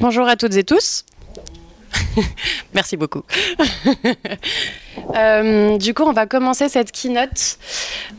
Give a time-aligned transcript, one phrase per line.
[0.00, 1.04] Bonjour à toutes et tous.
[2.74, 3.22] Merci beaucoup.
[5.16, 7.58] Euh, du coup, on va commencer cette keynote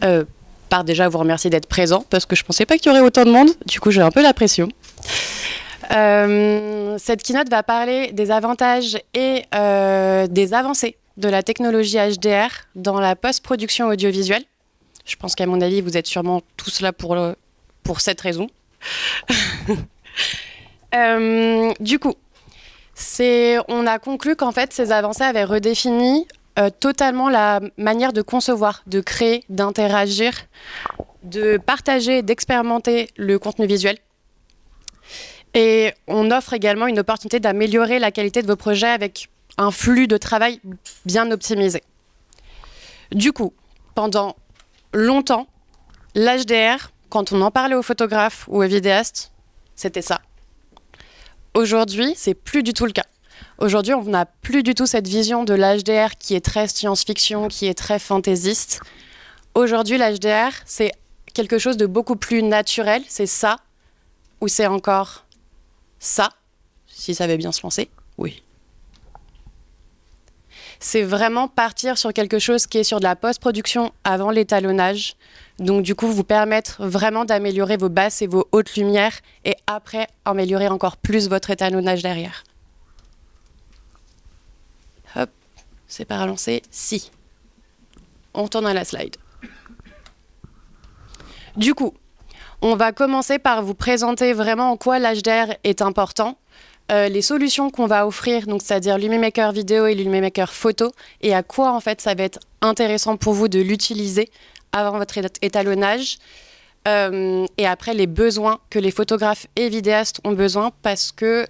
[0.04, 0.24] euh,
[0.70, 3.04] par déjà vous remercier d'être présent parce que je ne pensais pas qu'il y aurait
[3.04, 3.50] autant de monde.
[3.66, 4.70] Du coup, j'ai un peu la pression.
[5.92, 9.44] Euh, cette keynote va parler des avantages et
[10.30, 14.44] des avancées de la technologie HDR dans la post-production audiovisuelle.
[15.06, 17.18] Je pense qu'à mon avis, vous êtes sûrement tous là pour,
[17.84, 18.48] pour cette raison.
[21.80, 22.16] du coup,
[23.68, 28.84] on a conclu qu'en fait, ces avancées avaient redéfini euh, totalement la manière de concevoir,
[28.88, 30.34] de créer, d'interagir,
[31.24, 33.98] de partager, d'expérimenter le contenu visuel.
[35.54, 40.08] Et on offre également une opportunité d'améliorer la qualité de vos projets avec un flux
[40.08, 40.62] de travail
[41.06, 41.82] bien optimisé.
[43.12, 43.54] Du coup,
[43.94, 44.36] pendant
[44.94, 45.48] longtemps,
[46.16, 49.32] l'HDR, quand on en parlait aux photographes ou aux vidéastes,
[49.76, 50.22] c'était ça.
[51.56, 53.06] Aujourd'hui, c'est plus du tout le cas.
[53.60, 57.68] Aujourd'hui, on n'a plus du tout cette vision de l'HDR qui est très science-fiction, qui
[57.68, 58.82] est très fantaisiste.
[59.54, 60.92] Aujourd'hui, l'HDR, c'est
[61.34, 63.02] quelque chose de beaucoup plus naturel.
[63.08, 63.56] C'est ça
[64.42, 65.24] ou c'est encore
[65.98, 66.30] ça,
[66.88, 67.90] si ça veut bien se lancer?
[68.18, 68.44] Oui.
[70.82, 75.16] C'est vraiment partir sur quelque chose qui est sur de la post-production avant l'étalonnage,
[75.60, 80.08] donc du coup, vous permettre vraiment d'améliorer vos basses et vos hautes lumières et après
[80.26, 82.44] améliorer encore plus votre étalonnage derrière.
[85.16, 85.30] Hop,
[85.88, 86.62] c'est pas relancé.
[86.72, 87.12] Si.
[88.34, 89.16] On tourne à la slide.
[91.56, 91.94] Du coup,
[92.62, 96.38] on va commencer par vous présenter vraiment en quoi l'HDR est important,
[96.92, 101.44] euh, les solutions qu'on va offrir, donc c'est-à-dire Lumimaker vidéo et Lumimaker photo, et à
[101.44, 104.30] quoi en fait ça va être intéressant pour vous de l'utiliser
[104.76, 106.18] avant votre étalonnage.
[106.88, 111.48] Euh, et après, les besoins que les photographes et vidéastes ont besoin parce que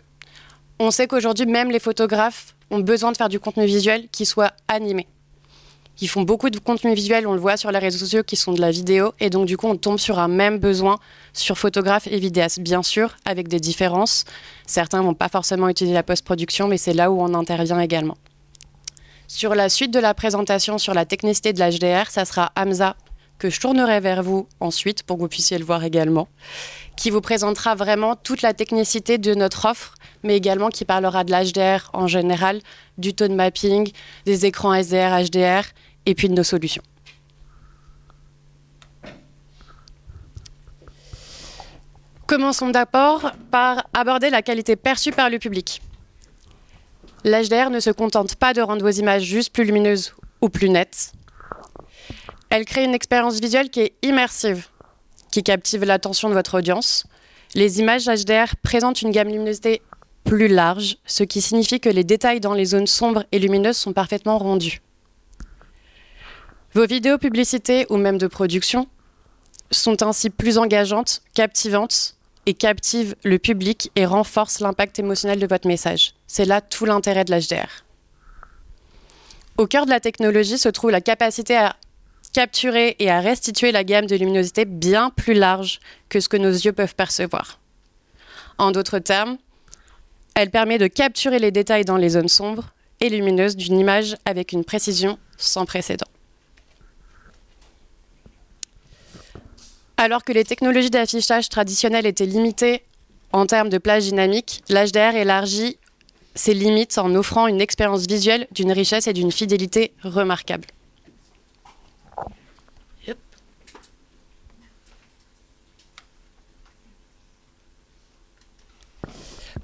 [0.79, 4.53] on sait qu'aujourd'hui, même les photographes ont besoin de faire du contenu visuel qui soit
[4.67, 5.07] animé.
[6.01, 8.51] Ils font beaucoup de contenu visuel, on le voit sur les réseaux sociaux qui sont
[8.51, 10.97] de la vidéo, et donc du coup on tombe sur un même besoin
[11.31, 14.25] sur photographes et vidéastes, bien sûr, avec des différences.
[14.67, 18.17] Certains vont pas forcément utiliser la post-production, mais c'est là où on intervient également.
[19.27, 22.97] Sur la suite de la présentation sur la technicité de l'HDR, ça sera Hamza
[23.37, 26.27] que je tournerai vers vous ensuite pour que vous puissiez le voir également,
[26.95, 31.31] qui vous présentera vraiment toute la technicité de notre offre, mais également qui parlera de
[31.31, 32.61] l'HDR en général,
[32.97, 33.91] du tone mapping,
[34.25, 35.63] des écrans SDR, HDR
[36.05, 36.83] et puis de nos solutions.
[42.27, 45.81] Commençons d'abord par aborder la qualité perçue par le public.
[47.23, 51.11] L'HDR ne se contente pas de rendre vos images juste plus lumineuses ou plus nettes,
[52.49, 54.67] elle crée une expérience visuelle qui est immersive,
[55.31, 57.05] qui captive l'attention de votre audience.
[57.53, 59.81] Les images HDR présentent une gamme luminosité
[60.23, 63.93] plus large, ce qui signifie que les détails dans les zones sombres et lumineuses sont
[63.93, 64.81] parfaitement rendus.
[66.73, 68.87] Vos vidéos publicités ou même de production
[69.71, 75.67] sont ainsi plus engageantes, captivantes et captivent le public et renforcent l'impact émotionnel de votre
[75.67, 76.13] message.
[76.27, 77.85] C'est là tout l'intérêt de l'HDR.
[79.57, 81.75] Au cœur de la technologie se trouve la capacité à
[82.35, 85.79] capturer et à restituer la gamme de luminosité bien plus large
[86.09, 87.61] que ce que nos yeux peuvent percevoir.
[88.57, 89.37] En d'autres termes,
[90.33, 94.51] elle permet de capturer les détails dans les zones sombres et lumineuses d'une image avec
[94.51, 96.07] une précision sans précédent.
[99.95, 102.83] Alors que les technologies d'affichage traditionnelles étaient limitées
[103.31, 105.77] en termes de plage dynamique, l'HDR élargit
[106.35, 110.67] ses limites en offrant une expérience visuelle d'une richesse et d'une fidélité remarquables.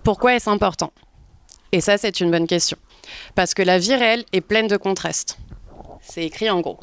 [0.03, 0.91] Pourquoi est-ce important?
[1.72, 2.78] Et ça, c'est une bonne question.
[3.35, 5.38] Parce que la vie réelle est pleine de contrastes.
[6.01, 6.79] C'est écrit en gros.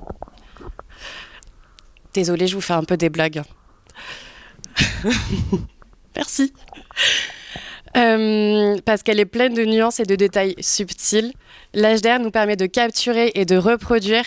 [2.15, 3.43] Désolée, je vous fais un peu des blagues.
[6.17, 6.53] Merci.
[7.97, 11.33] Euh, parce qu'elle est pleine de nuances et de détails subtils.
[11.75, 14.25] L'HDR nous permet de capturer et de reproduire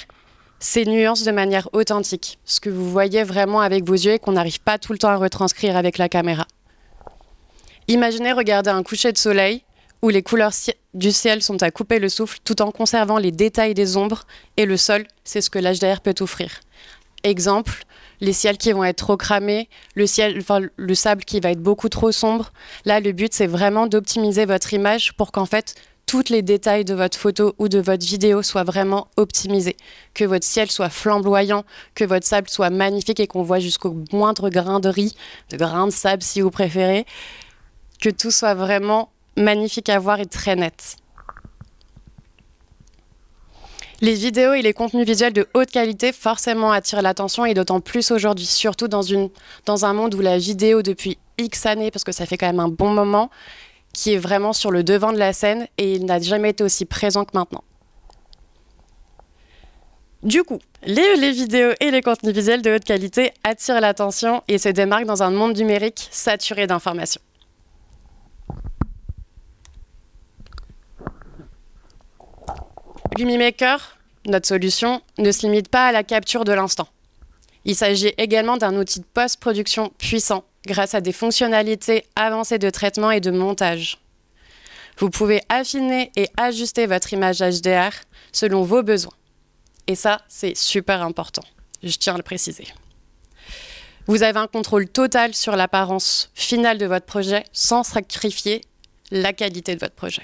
[0.60, 4.34] ces nuances de manière authentique, ce que vous voyez vraiment avec vos yeux et qu'on
[4.34, 6.46] n'arrive pas tout le temps à retranscrire avec la caméra.
[7.92, 9.66] Imaginez regarder un coucher de soleil
[10.02, 10.54] où les couleurs
[10.94, 14.24] du ciel sont à couper le souffle tout en conservant les détails des ombres
[14.56, 16.62] et le sol, c'est ce que l'HDR peut offrir.
[17.26, 17.84] Exemple,
[18.22, 20.42] les ciels qui vont être trop cramés, le, ciel,
[20.78, 22.54] le sable qui va être beaucoup trop sombre.
[22.86, 26.94] Là, le but, c'est vraiment d'optimiser votre image pour qu'en fait, tous les détails de
[26.94, 29.76] votre photo ou de votre vidéo soient vraiment optimisés.
[30.14, 31.66] Que votre ciel soit flamboyant,
[31.96, 35.14] que votre sable soit magnifique et qu'on voit jusqu'au moindre grain de riz,
[35.50, 37.06] de grain de sable si vous préférez
[38.02, 40.98] que tout soit vraiment magnifique à voir et très nette.
[44.02, 48.10] Les vidéos et les contenus visuels de haute qualité forcément attirent l'attention et d'autant plus
[48.10, 49.06] aujourd'hui, surtout dans,
[49.86, 52.68] un monde où la vidéo depuis X années, parce que ça fait quand même un
[52.68, 53.30] bon moment,
[53.94, 56.86] qui est vraiment sur le devant de la scène et il n'a jamais été aussi
[56.86, 57.64] présent que maintenant.
[60.24, 64.70] Du coup, les, vidéos et les contenus visuels de haute qualité attirent l'attention et se
[64.70, 67.22] démarquent dans un monde numérique saturé d'informations.
[73.18, 76.88] LumiMaker, notre solution, ne se limite pas à la capture de l'instant.
[77.66, 83.12] Il s'agit également d'un outil de post-production puissant grâce à des fonctionnalités avancées de traitement
[83.12, 84.00] et de montage.
[84.98, 87.92] Vous pouvez affiner et ajuster votre image HDR
[88.32, 89.14] selon vos besoins.
[89.88, 91.44] Et ça, c'est super important.
[91.84, 92.68] Je tiens à le préciser.
[94.08, 98.62] Vous avez un contrôle total sur l'apparence finale de votre projet sans sacrifier
[99.12, 100.24] la qualité de votre projet.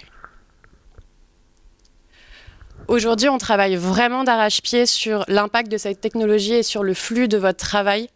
[2.88, 7.38] Aujourd'hui, on travaille vraiment d'arrache-pied sur l'impact de cette technologie et sur le flux de
[7.38, 8.10] votre travail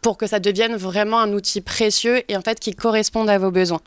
[0.00, 3.50] pour que ça devienne vraiment un outil précieux et en fait qui corresponde à vos
[3.50, 3.82] besoins.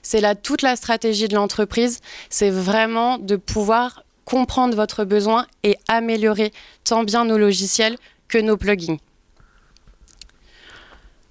[0.00, 5.76] C'est là toute la stratégie de l'entreprise, c'est vraiment de pouvoir comprendre votre besoin et
[5.88, 6.52] améliorer
[6.84, 7.98] tant bien nos logiciels
[8.28, 8.96] que nos plugins.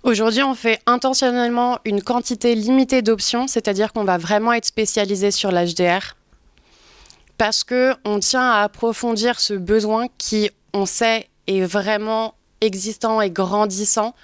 [0.04, 5.52] Aujourd'hui, on fait intentionnellement une quantité limitée d'options, c'est-à-dire qu'on va vraiment être spécialisé sur
[5.52, 6.17] l'HDR,
[7.38, 14.16] parce qu'on tient à approfondir ce besoin qui, on sait, est vraiment existant et grandissant.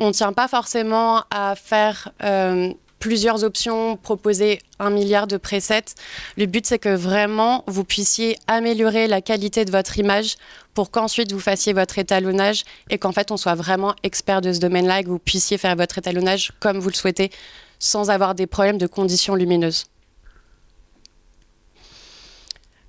[0.00, 5.94] On ne tient pas forcément à faire euh, plusieurs options, proposer un milliard de presets.
[6.36, 10.36] Le but, c'est que vraiment, vous puissiez améliorer la qualité de votre image
[10.72, 14.58] pour qu'ensuite vous fassiez votre étalonnage et qu'en fait, on soit vraiment expert de ce
[14.58, 17.30] domaine-là et que vous puissiez faire votre étalonnage comme vous le souhaitez
[17.78, 19.84] sans avoir des problèmes de conditions lumineuses.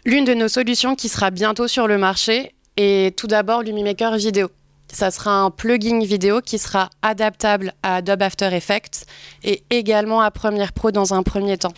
[0.07, 4.49] L'une de nos solutions qui sera bientôt sur le marché est tout d'abord LumiMaker Vidéo.
[4.93, 9.07] Ça sera un plugin vidéo qui sera adaptable à Adobe After Effects
[9.43, 11.73] et également à Premiere Pro dans un premier temps.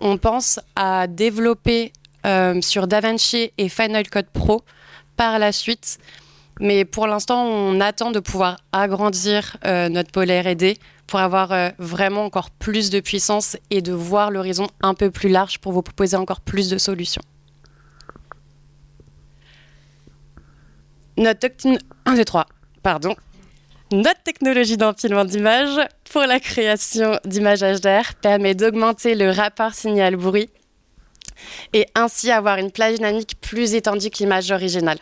[0.00, 1.94] On pense à développer
[2.26, 4.60] euh, sur DaVinci et Final Cut Pro
[5.16, 5.96] par la suite,
[6.60, 10.76] mais pour l'instant, on attend de pouvoir agrandir euh, notre pôle R&D
[11.06, 15.30] pour avoir euh, vraiment encore plus de puissance et de voir l'horizon un peu plus
[15.30, 17.22] large pour vous proposer encore plus de solutions.
[21.16, 21.48] Notre,
[24.24, 25.80] technologie d'empilement d'images
[26.10, 30.48] pour la création d'images HDR permet d'augmenter le rapport signal-bruit
[31.72, 34.98] et ainsi avoir une plage dynamique plus étendue que l'image originale.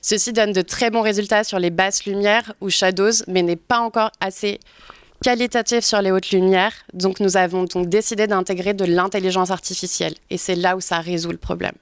[0.00, 3.80] Ceci donne de très bons résultats sur les basses lumières ou shadows, mais n'est pas
[3.80, 4.60] encore assez
[5.22, 6.72] qualitatif sur les hautes lumières.
[6.94, 11.32] Donc nous avons donc décidé d'intégrer de l'intelligence artificielle et c'est là où ça résout
[11.32, 11.74] le problème.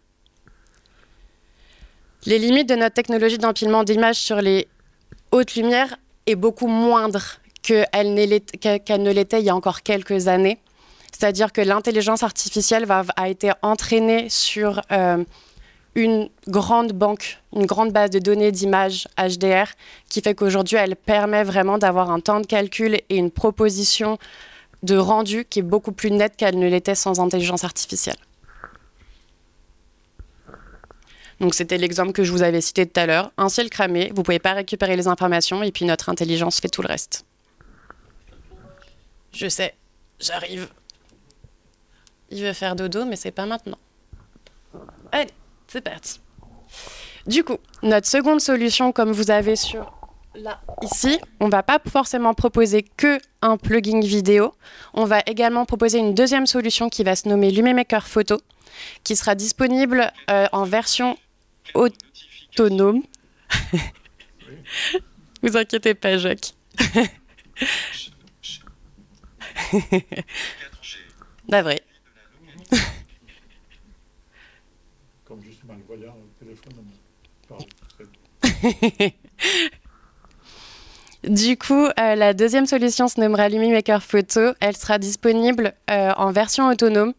[2.26, 4.66] Les limites de notre technologie d'empilement d'images sur les
[5.30, 5.96] hautes lumières
[6.26, 7.22] est beaucoup moindre
[7.62, 10.58] qu'elle ne l'était il y a encore quelques années.
[11.12, 12.84] C'est-à-dire que l'intelligence artificielle
[13.16, 15.22] a été entraînée sur euh,
[15.94, 19.70] une grande banque, une grande base de données d'images HDR,
[20.08, 24.18] qui fait qu'aujourd'hui, elle permet vraiment d'avoir un temps de calcul et une proposition
[24.82, 28.18] de rendu qui est beaucoup plus nette qu'elle ne l'était sans intelligence artificielle.
[31.40, 33.32] Donc c'était l'exemple que je vous avais cité tout à l'heure.
[33.36, 36.68] Un ciel cramé, vous ne pouvez pas récupérer les informations et puis notre intelligence fait
[36.68, 37.24] tout le reste.
[39.32, 39.74] Je sais,
[40.18, 40.68] j'arrive.
[42.30, 43.78] Il veut faire dodo, mais c'est pas maintenant.
[45.12, 45.30] Allez,
[45.68, 46.20] c'est parti.
[47.26, 49.92] Du coup, notre seconde solution, comme vous avez sur
[50.34, 54.54] là, ici, on va pas forcément proposer que un plugin vidéo.
[54.94, 58.40] On va également proposer une deuxième solution qui va se nommer LumiMaker Photo,
[59.04, 61.16] qui sera disponible euh, en version
[61.74, 63.02] autonome.
[65.42, 66.54] Vous inquiétez pas, Jacques.
[71.48, 71.80] D'avril.
[75.24, 76.84] Comme je suis malvoyant au téléphone.
[81.24, 84.52] Du coup, euh, la deuxième solution se nommera LumiMaker Photo.
[84.60, 87.14] Elle sera disponible euh, en version autonome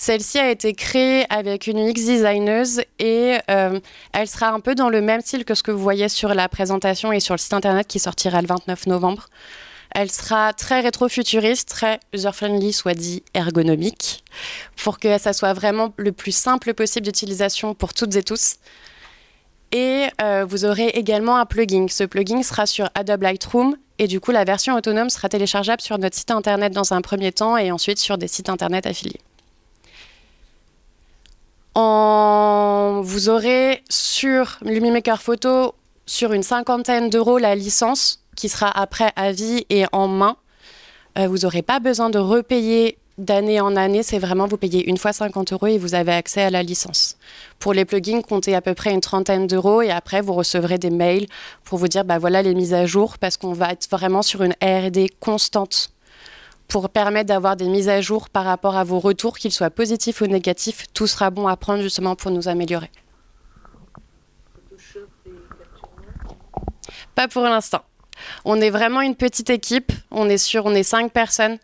[0.00, 3.78] celle-ci a été créée avec une UX designeuse et euh,
[4.14, 6.48] elle sera un peu dans le même style que ce que vous voyez sur la
[6.48, 9.26] présentation et sur le site internet qui sortira le 29 novembre.
[9.94, 14.24] Elle sera très rétro-futuriste, très user-friendly, soit dit ergonomique,
[14.82, 18.54] pour que ça soit vraiment le plus simple possible d'utilisation pour toutes et tous.
[19.72, 21.86] Et euh, vous aurez également un plugin.
[21.90, 25.98] Ce plugin sera sur Adobe Lightroom Et du coup, la version autonome sera téléchargeable sur
[25.98, 29.20] notre site internet dans un premier temps et ensuite sur des sites internet affiliés.
[31.74, 35.74] Vous aurez sur LumiMaker Photo
[36.06, 40.36] sur une cinquantaine d'euros la licence qui sera après à vie et en main.
[41.18, 44.96] Euh, vous n'aurez pas besoin de repayer d'année en année, c'est vraiment vous payez une
[44.96, 47.16] fois 50 euros et vous avez accès à la licence.
[47.58, 50.90] Pour les plugins, comptez à peu près une trentaine d'euros et après vous recevrez des
[50.90, 51.26] mails
[51.64, 54.42] pour vous dire bah voilà les mises à jour parce qu'on va être vraiment sur
[54.42, 55.90] une R&D constante
[56.70, 60.20] pour permettre d'avoir des mises à jour par rapport à vos retours, qu'ils soient positifs
[60.20, 60.86] ou négatifs.
[60.94, 62.90] Tout sera bon à prendre justement pour nous améliorer.
[67.16, 67.82] Pas pour l'instant.
[68.44, 69.92] On est vraiment une petite équipe.
[70.12, 71.58] On est sur, on est cinq personnes.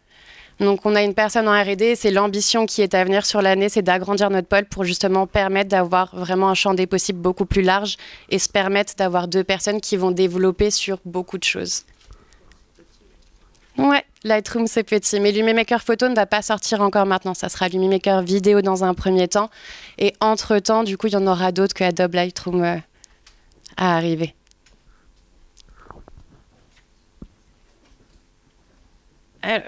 [0.58, 3.68] Donc on a une personne en R&D, c'est l'ambition qui est à venir sur l'année,
[3.68, 7.60] c'est d'agrandir notre pôle pour justement permettre d'avoir vraiment un champ des possibles beaucoup plus
[7.60, 7.98] large
[8.30, 11.84] et se permettre d'avoir deux personnes qui vont développer sur beaucoup de choses.
[13.78, 17.34] Ouais, Lightroom c'est petit, mais LumiMaker Photo ne va pas sortir encore maintenant.
[17.34, 19.50] Ça sera LumiMaker Vidéo dans un premier temps,
[19.98, 22.76] et entre temps, du coup, il y en aura d'autres que Adobe Lightroom euh,
[23.76, 24.34] à arriver.
[29.42, 29.62] Alors.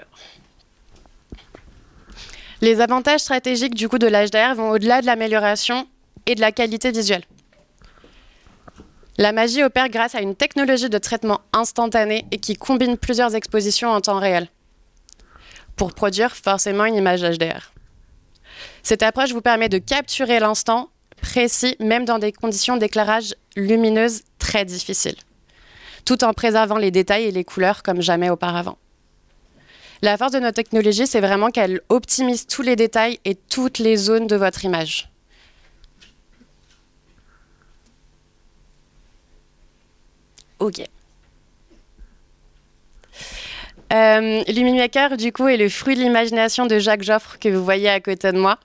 [2.61, 5.87] Les avantages stratégiques du coup de l'HDR vont au-delà de l'amélioration
[6.25, 7.23] et de la qualité visuelle.
[9.19, 13.89] La magie opère grâce à une technologie de traitement instantané et qui combine plusieurs expositions
[13.89, 14.47] en temps réel
[15.75, 17.73] pour produire forcément une image HDR.
[18.81, 20.87] Cette approche vous permet de capturer l'instant
[21.21, 25.17] précis, même dans des conditions d'éclairage lumineuses très difficiles,
[26.05, 28.77] tout en préservant les détails et les couleurs comme jamais auparavant.
[30.01, 33.97] La force de notre technologie, c'est vraiment qu'elle optimise tous les détails et toutes les
[33.97, 35.08] zones de votre image.
[40.59, 40.81] Ok.
[43.91, 47.89] Euh, Lumimaker, du coup, est le fruit de l'imagination de Jacques Joffre que vous voyez
[47.89, 48.59] à côté de moi,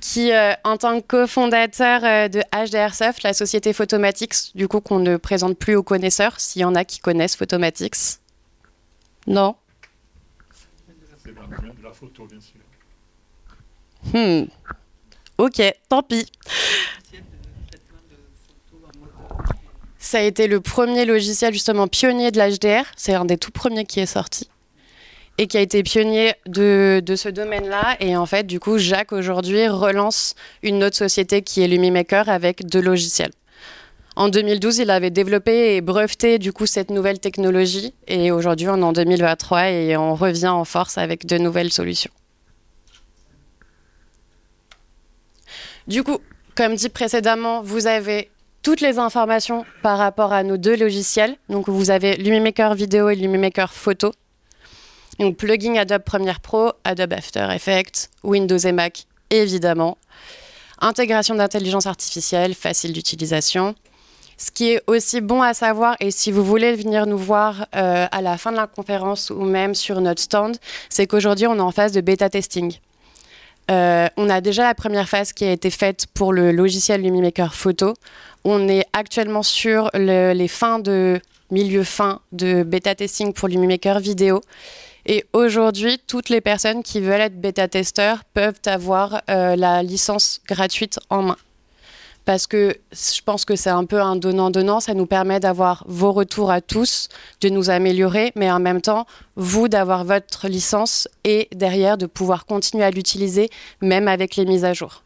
[0.00, 5.00] qui, euh, en tant que cofondateur euh, de HDRsoft, la société Photomatics, du coup, qu'on
[5.00, 8.20] ne présente plus aux connaisseurs, s'il y en a qui connaissent Photomatics.
[9.26, 9.56] Non
[11.26, 12.60] de la photo, bien sûr.
[14.12, 14.46] Hmm.
[15.38, 16.30] Ok, tant pis.
[19.98, 22.84] Ça a été le premier logiciel justement pionnier de l'HDR.
[22.96, 24.48] C'est un des tout premiers qui est sorti
[25.38, 27.96] et qui a été pionnier de, de ce domaine-là.
[28.00, 32.66] Et en fait, du coup, Jacques aujourd'hui relance une autre société qui est LumiMaker avec
[32.66, 33.32] deux logiciels.
[34.16, 38.78] En 2012, il avait développé et breveté du coup cette nouvelle technologie et aujourd'hui on
[38.78, 42.10] est en 2023 et on revient en force avec de nouvelles solutions.
[45.86, 46.18] Du coup,
[46.54, 48.30] comme dit précédemment, vous avez
[48.66, 51.36] toutes les informations par rapport à nos deux logiciels.
[51.48, 54.10] Donc vous avez LumiMaker Vidéo et LumiMaker Photo.
[55.20, 59.98] Donc plugin Adobe Premiere Pro, Adobe After Effects, Windows et Mac évidemment.
[60.80, 63.76] Intégration d'intelligence artificielle, facile d'utilisation.
[64.36, 68.08] Ce qui est aussi bon à savoir, et si vous voulez venir nous voir euh,
[68.10, 70.56] à la fin de la conférence ou même sur notre stand,
[70.88, 72.76] c'est qu'aujourd'hui, on est en phase de bêta testing.
[73.70, 77.54] Euh, on a déjà la première phase qui a été faite pour le logiciel LumiMaker
[77.54, 77.94] Photo.
[78.44, 81.20] On est actuellement sur les fins de
[81.50, 84.40] milieu fin de bêta testing pour LumiMaker Vidéo.
[85.06, 90.40] Et aujourd'hui, toutes les personnes qui veulent être bêta testeurs peuvent avoir euh, la licence
[90.48, 91.36] gratuite en main
[92.26, 94.80] parce que je pense que c'est un peu un donnant-donnant.
[94.80, 97.08] Ça nous permet d'avoir vos retours à tous,
[97.40, 99.06] de nous améliorer, mais en même temps,
[99.36, 103.48] vous d'avoir votre licence et derrière de pouvoir continuer à l'utiliser,
[103.80, 105.04] même avec les mises à jour.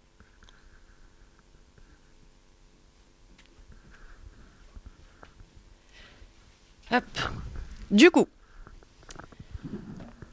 [7.91, 8.27] Du coup,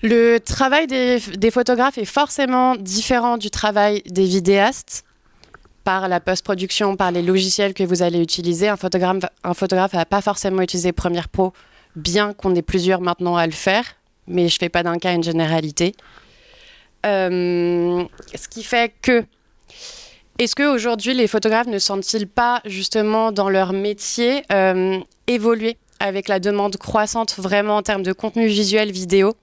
[0.01, 5.03] le travail des, des photographes est forcément différent du travail des vidéastes
[5.87, 8.67] par la post-production, par les logiciels que vous allez utiliser.
[8.67, 11.53] Un photographe un photographe va pas forcément utiliser Premiere Pro,
[11.95, 13.85] bien qu'on ait plusieurs maintenant à le faire,
[14.27, 15.95] mais je ne fais pas d'un cas une généralité.
[17.05, 18.03] Euh,
[18.35, 19.23] ce qui fait que
[20.39, 26.41] est-ce qu'aujourd'hui, les photographes ne sentent-ils pas, justement, dans leur métier, euh, évoluer avec la
[26.41, 29.37] demande croissante vraiment en termes de contenu visuel vidéo?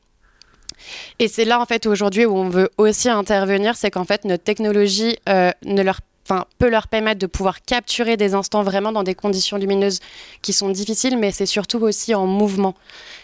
[1.18, 4.44] Et c'est là, en fait, aujourd'hui où on veut aussi intervenir, c'est qu'en fait, notre
[4.44, 9.02] technologie euh, ne leur enfin, peut leur permettre de pouvoir capturer des instants vraiment dans
[9.02, 10.00] des conditions lumineuses
[10.42, 12.74] qui sont difficiles, mais c'est surtout aussi en mouvement.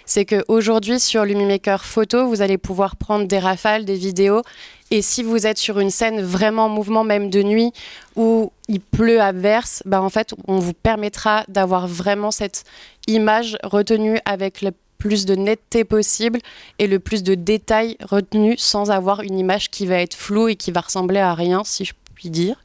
[0.05, 4.43] C'est qu'aujourd'hui, sur Lumimaker Photo, vous allez pouvoir prendre des rafales, des vidéos,
[4.91, 7.73] et si vous êtes sur une scène vraiment en mouvement, même de nuit,
[8.17, 12.65] où il pleut à verse, bah en fait, on vous permettra d'avoir vraiment cette
[13.07, 16.41] image retenue avec le plus de netteté possible
[16.79, 20.57] et le plus de détails retenus sans avoir une image qui va être floue et
[20.57, 22.57] qui va ressembler à rien, si je puis dire.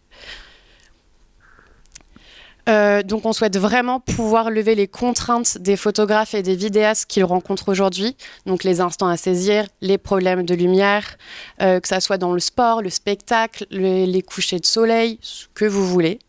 [2.67, 7.23] Euh, donc on souhaite vraiment pouvoir lever les contraintes des photographes et des vidéastes qu'ils
[7.23, 11.17] rencontrent aujourd'hui, donc les instants à saisir, les problèmes de lumière,
[11.61, 15.65] euh, que ça soit dans le sport, le spectacle, les couchers de soleil, ce que
[15.65, 16.19] vous voulez.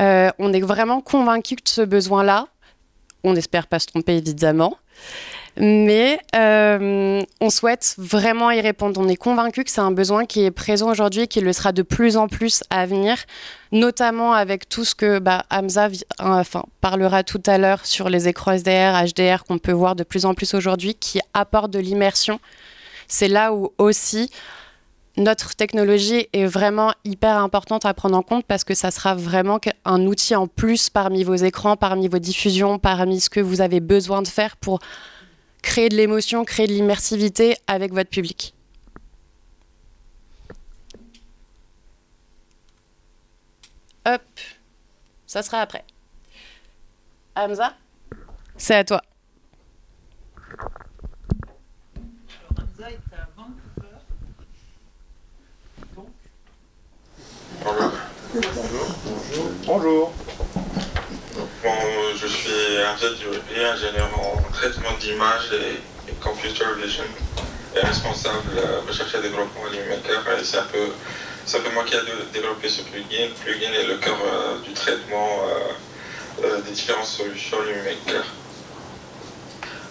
[0.00, 2.48] Euh, on est vraiment convaincu de ce besoin-là.
[3.22, 4.76] On n'espère pas se tromper évidemment.
[5.56, 9.00] Mais euh, on souhaite vraiment y répondre.
[9.00, 11.72] On est convaincu que c'est un besoin qui est présent aujourd'hui et qui le sera
[11.72, 13.16] de plus en plus à venir,
[13.70, 18.52] notamment avec tout ce que bah, Hamza enfin, parlera tout à l'heure sur les écrans
[18.52, 22.40] SDR, HDR qu'on peut voir de plus en plus aujourd'hui, qui apportent de l'immersion.
[23.06, 24.30] C'est là où aussi
[25.16, 29.60] notre technologie est vraiment hyper importante à prendre en compte parce que ça sera vraiment
[29.84, 33.78] un outil en plus parmi vos écrans, parmi vos diffusions, parmi ce que vous avez
[33.78, 34.80] besoin de faire pour
[35.64, 38.54] créer de l'émotion, créer de l'immersivité avec votre public.
[44.06, 44.22] Hop,
[45.26, 45.84] ça sera après.
[47.34, 47.74] Hamza,
[48.56, 49.02] c'est à toi.
[52.56, 53.98] Hamza est à Vancouver.
[57.64, 57.90] Bonjour.
[59.66, 60.12] Bonjour.
[60.12, 60.63] Bonjour.
[61.64, 62.50] Je suis
[63.18, 67.04] Dioubi, ingénieur en traitement d'image et, computer vision
[67.74, 70.38] et responsable euh, recherche et développement à LimeMaker.
[70.38, 70.88] Et c'est un, peu,
[71.54, 72.00] un peu moi qui ai
[72.34, 73.28] développé ce plugin.
[73.28, 75.40] Le plugin est le cœur euh, du traitement
[76.42, 78.24] euh, des différentes solutions LimeMaker.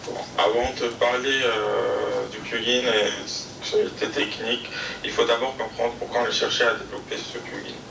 [0.05, 1.41] Bon, avant de parler
[2.31, 4.69] du plugin et de techniques,
[5.03, 7.82] il faut d'abord comprendre pourquoi on a cherché à développer ce plugin.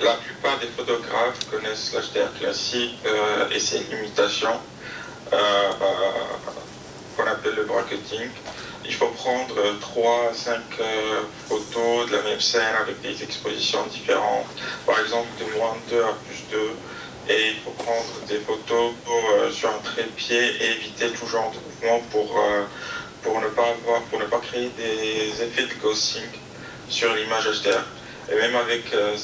[0.00, 4.58] La plupart des photographes connaissent l'HDR classique euh, et ses limitations
[5.30, 5.70] euh,
[7.14, 8.30] qu'on appelle le bracketing.
[8.86, 14.46] Il faut prendre 3 5 euh, photos de la même scène avec des expositions différentes,
[14.86, 16.58] par exemple de moins 2 à plus 2.
[17.28, 18.94] Et il faut prendre des photos
[19.52, 22.42] sur un trépied et éviter tout genre de mouvement pour,
[23.22, 26.24] pour, ne pas avoir, pour ne pas créer des effets de ghosting
[26.88, 27.84] sur l'image HDR.
[28.30, 29.16] Et même avec euh,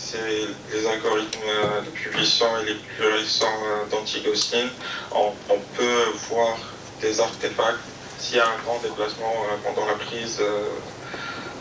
[0.72, 4.68] les algorithmes euh, de publication et les plus récents euh, d'anti-ghosting,
[5.12, 5.32] on,
[5.76, 6.56] peut voir
[7.00, 7.78] des artefacts
[8.18, 10.40] s'il y a un grand déplacement pendant la prise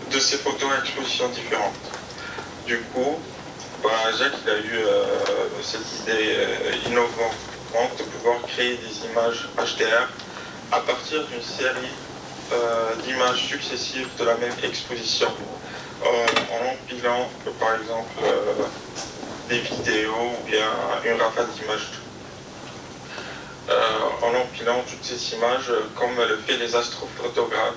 [0.09, 1.75] de ces photos à exposition différentes.
[2.65, 3.19] Du coup,
[3.83, 4.79] bah, Jacques a eu
[5.61, 6.37] cette idée
[6.87, 10.07] innovante de pouvoir créer des images HDR
[10.71, 11.91] à partir d'une série
[13.03, 15.27] d'images successives de la même exposition
[16.03, 17.29] en empilant
[17.59, 18.63] par exemple euh,
[19.49, 20.67] des vidéos ou bien
[21.05, 22.01] une rafale d'images.
[23.67, 27.73] Euh, en empilant toutes ces images comme le fait les astrophotographes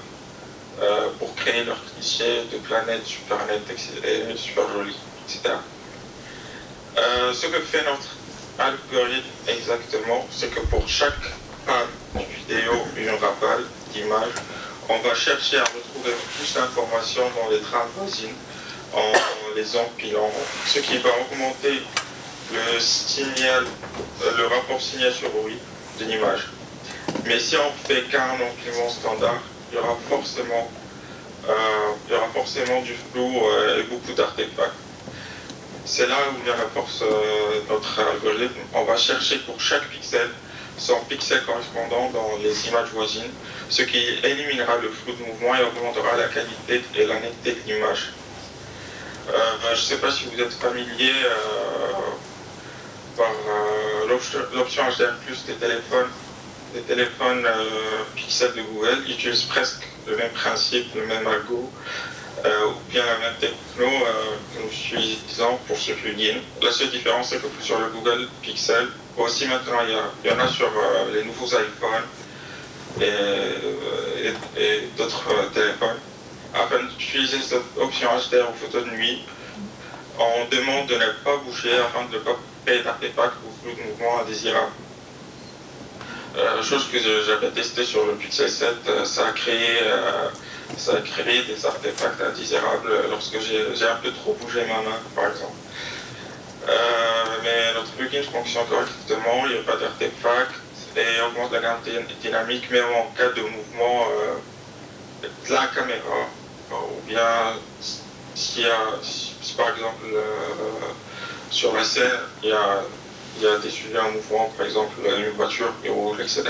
[0.82, 3.70] euh, pour créer leurs clichés de planètes super nettes
[4.04, 5.54] et super jolies, etc.
[6.96, 8.16] ce que fait notre
[8.58, 11.14] algorithme exactement, c'est que pour chaque
[11.64, 14.34] panne vidéo, une rafale d'images,
[14.88, 18.34] on va chercher à retrouver plus d'informations dans les trames voisines
[18.94, 19.12] en
[19.54, 20.30] les empilant,
[20.66, 21.82] ce qui va augmenter
[22.52, 22.58] le
[24.22, 25.58] euh, rapport signal sur bruit
[25.98, 26.48] d'une image.
[27.24, 30.70] Mais si on fait qu'un empilement standard, il y aura forcément,
[31.48, 31.52] euh,
[32.06, 34.72] il y aura forcément du flou euh, et beaucoup d'artefacts.
[35.84, 38.60] C'est là où vient la force de notre algorithme.
[38.74, 40.28] On va chercher pour chaque pixel
[40.78, 43.30] son pixel correspondant dans les images voisines
[43.68, 47.72] ce qui éliminera le flou de mouvement et augmentera la qualité et la netteté de
[47.72, 48.12] l'image.
[49.28, 49.34] Euh,
[49.66, 51.92] je ne sais pas si vous êtes familier euh,
[53.16, 54.08] par euh,
[54.54, 55.12] l'option HDR+,
[55.46, 56.08] des téléphones,
[56.72, 57.46] des téléphones
[58.14, 61.70] Pixel de Google, ils utilisent presque le même principe, le même algo,
[62.44, 63.90] ou bien la même techno
[64.54, 66.36] que nous utilisons pour ce plugin.
[66.62, 68.88] La seule différence, c'est que sur le Google Pixel,
[69.18, 69.78] aussi maintenant,
[70.22, 70.70] il y, en a sur
[71.12, 72.06] les nouveaux iPhones,
[73.00, 75.98] et, d'autres euh, téléphones.
[76.54, 79.24] Afin d'utiliser cette option HDR ou photo de nuit,
[80.18, 84.20] on demande de ne pas bouger afin de ne pas créer d'artefacts ou de mouvement
[84.22, 84.72] indésirable.
[86.36, 89.78] Euh, chose que j'avais testé sur le Pixel 7, euh, ça a créé
[90.76, 95.54] ça crée des artefacts indésirables lorsque j'ai un peu trop bougé ma main, par exemple.
[97.42, 100.52] Mais notre plugin fonctionne correctement, il n'y a pas d'artefact
[100.96, 101.78] et augmente la gamme
[102.20, 104.06] dynamique, même en cas de mouvement
[105.22, 106.28] de la caméra,
[106.72, 107.54] ou bien
[108.34, 110.06] s'il y a, si, par exemple
[111.50, 112.10] sur la scène,
[112.42, 112.82] il y a,
[113.36, 116.44] il y a des sujets en mouvement, par exemple une voiture roule, etc.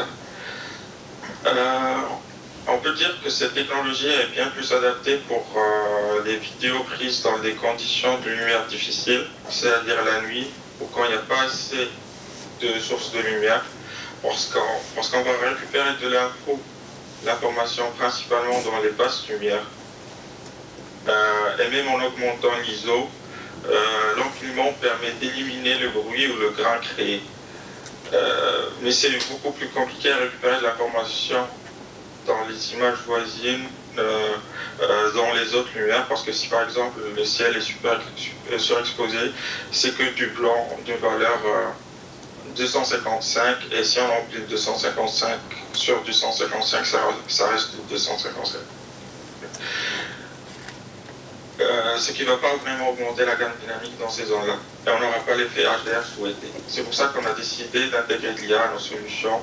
[1.46, 1.94] Euh,
[2.68, 7.22] on peut dire que cette technologie est bien plus adaptée pour euh, les vidéos prises
[7.22, 10.48] dans des conditions de lumière difficiles, c'est-à-dire la nuit,
[10.81, 11.88] ou quand il n'y a pas assez
[12.61, 13.64] de sources de lumière,
[14.22, 16.61] parce qu'on va récupérer de l'info,
[17.24, 19.64] l'information principalement dans les basses lumières.
[21.09, 23.09] Euh, et même en augmentant l'ISO,
[23.68, 23.98] euh,
[24.81, 27.22] permet d'éliminer le bruit ou le grain créé.
[28.12, 31.46] Euh, mais c'est beaucoup plus compliqué à récupérer de l'information
[32.28, 33.66] dans les images voisines,
[33.98, 34.36] euh,
[35.14, 38.00] dans les autres lumières, parce que si par exemple le ciel est super,
[38.58, 39.32] surexposé,
[39.72, 41.40] c'est que du blanc de valeur
[42.56, 45.38] 255, et si on remplit 255
[45.72, 48.58] sur 255, ça, reste 255.
[51.60, 54.54] Euh, ce qui ne va pas vraiment augmenter la gamme dynamique dans ces zones-là.
[54.86, 56.46] Et on n'aura pas l'effet HDR souhaité.
[56.68, 59.40] C'est pour ça qu'on a décidé d'intégrer l'IA à nos solutions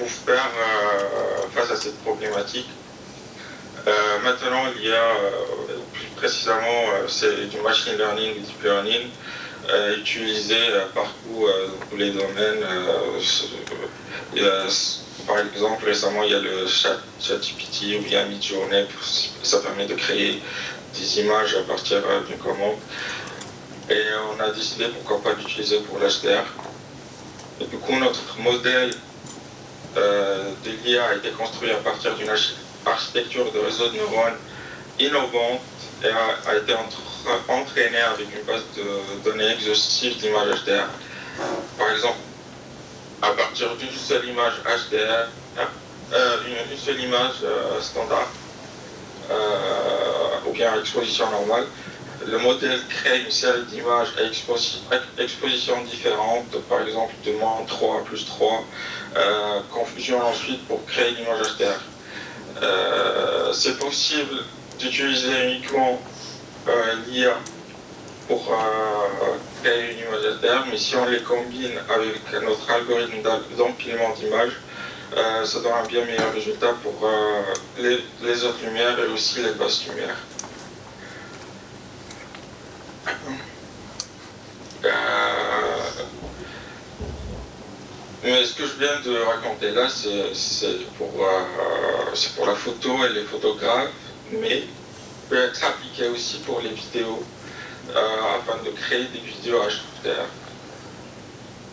[0.00, 2.68] pour faire euh, face à cette problématique.
[3.86, 5.02] Euh, maintenant, l'IA,
[5.92, 9.08] plus précisément, c'est du machine learning, du deep learning,
[9.98, 10.56] utilisé
[10.94, 12.64] partout dans tous les domaines.
[15.26, 16.98] par exemple, récemment, il y a le chat,
[17.30, 18.86] ou bien Midjourney,
[19.42, 20.42] ça permet de créer
[20.98, 22.76] des images à partir d'une commande.
[23.90, 26.44] Et on a décidé pourquoi pas d'utiliser pour l'HDR.
[27.60, 29.09] Et du coup, notre modèle euh,
[29.96, 32.30] de l'IA a été construit à partir d'une
[32.86, 34.36] architecture de réseau de neurones
[34.98, 35.60] innovante
[36.02, 36.74] et a, été
[37.48, 40.88] entraîné avec une base de données exhaustive d'images HDR.
[41.78, 42.18] Par exemple,
[43.22, 45.28] à partir d'une seule image HDR,
[46.12, 48.28] euh, une, seule image euh, standard,
[50.46, 51.66] ou bien exposition normale.
[52.30, 54.22] Le modèle crée une série d'images à
[55.22, 58.64] exposition différentes, par exemple de moins 3 plus 3,
[59.16, 61.80] euh, confusion ensuite pour créer une image HDR.
[62.62, 64.44] Euh, c'est possible
[64.78, 66.00] d'utiliser uniquement
[66.68, 67.36] euh, l'IA
[68.28, 68.56] pour
[69.62, 73.22] créer une image HDR, mais si on les combine avec notre algorithme
[73.56, 74.56] d'empilement d'images,
[75.16, 77.42] euh, ça donne un bien meilleur résultat pour euh,
[78.22, 80.16] les, autres lumières et aussi les basses lumières.
[84.84, 84.88] Euh,
[88.30, 93.90] mais ce que je viens de raconter là, c'est pour, la photo et les photographes,
[94.32, 94.62] mais
[95.28, 97.24] peut être appliqué aussi pour les vidéos,
[97.88, 100.28] afin de créer des vidéos HDR.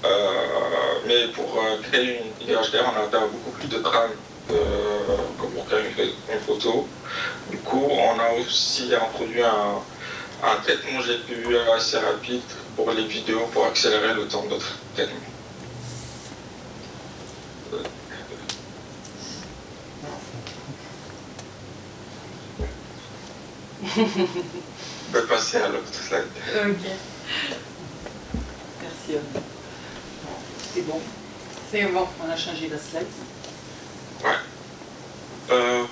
[0.05, 0.09] Euh,
[1.05, 4.11] mais pour euh, créer une HDR, on a beaucoup plus de trames
[4.47, 5.85] que pour créer
[6.31, 6.87] une, photo.
[7.51, 12.41] Du coup, on a aussi introduit un, traitement GPU assez rapide
[12.75, 14.57] pour les vidéos pour accélérer le temps de
[14.95, 15.36] traitement.
[23.97, 26.23] On peut passer à l'autre slide.
[26.55, 26.85] Ok.
[28.81, 29.17] Merci.
[30.73, 31.01] C'est bon?
[31.71, 32.07] C'est bon.
[32.25, 33.07] On a changé la slide.
[34.23, 34.31] Ouais.
[35.51, 35.83] Euh,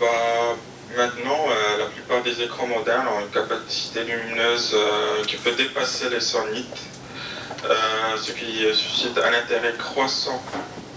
[0.00, 0.56] bah,
[0.96, 6.08] maintenant, euh, la plupart des écrans modernes ont une capacité lumineuse euh, qui peut dépasser
[6.08, 6.66] les 100 nits,
[8.16, 10.42] ce qui suscite un intérêt croissant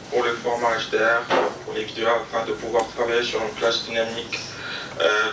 [0.10, 1.23] pour le format HDR,
[1.65, 4.39] pour les vidéos, afin de pouvoir travailler sur une plage dynamique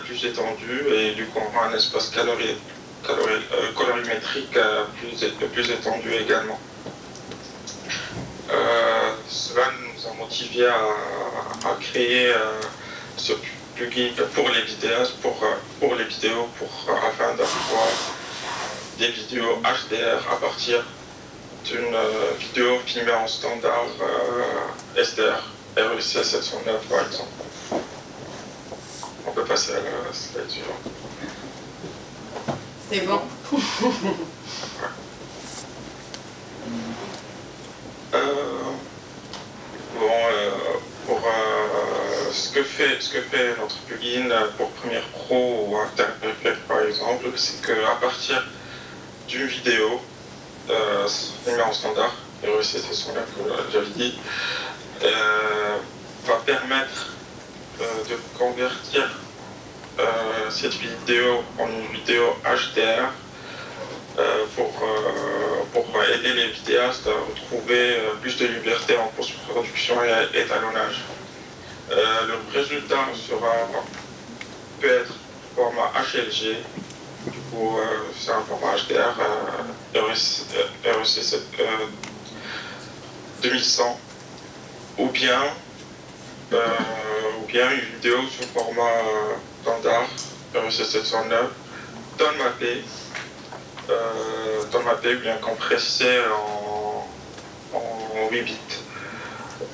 [0.05, 2.13] plus étendue et du coup un espace
[3.75, 4.59] colorimétrique
[4.99, 6.59] plus, plus étendu également.
[8.51, 12.61] Euh, cela nous a motivé à, créer euh,
[13.17, 13.33] ce
[13.75, 17.89] plugin pour les vidéos, pour, euh, pour les vidéos, pour, afin d'avoir
[18.99, 20.85] des vidéos HDR à partir
[21.65, 21.97] d'une
[22.39, 23.87] vidéo filmée en standard
[24.95, 25.43] SDR,
[25.77, 27.44] REC 709 par exemple.
[29.55, 30.83] On peut passer à la slide suivante.
[32.91, 33.21] C'est bon.
[38.15, 38.23] Euh,
[39.99, 40.51] bon, euh,
[41.05, 46.05] pour euh, ce, que fait, ce que fait notre plugin pour Premiere Pro ou After
[46.69, 48.47] par exemple, c'est qu'à partir
[49.27, 50.01] d'une vidéo,
[50.71, 51.09] euh,
[51.47, 52.15] met en standard,
[52.45, 54.17] et c'est son comme j'avais dit,
[56.25, 57.15] va permettre
[57.81, 59.11] de convertir
[60.51, 63.11] cette vidéo en une vidéo HDR
[64.19, 64.73] euh, pour,
[65.73, 71.03] pour aider les vidéastes à retrouver plus de liberté en post-production et étalonnage.
[71.91, 73.69] le résultat sera,
[74.81, 75.15] peut être
[75.57, 76.57] format HLG,
[77.27, 77.79] du coup
[78.19, 79.15] c'est un format HDR
[79.95, 81.41] REC,
[83.43, 84.01] 2100
[84.99, 85.41] ou bien
[86.53, 89.03] ou bien une vidéo sous format
[89.65, 90.09] standard
[90.55, 91.51] REC 709
[92.19, 92.85] dans mappé
[93.89, 97.09] euh, dans mappé ou bien compressé en,
[97.77, 98.57] en 8 bits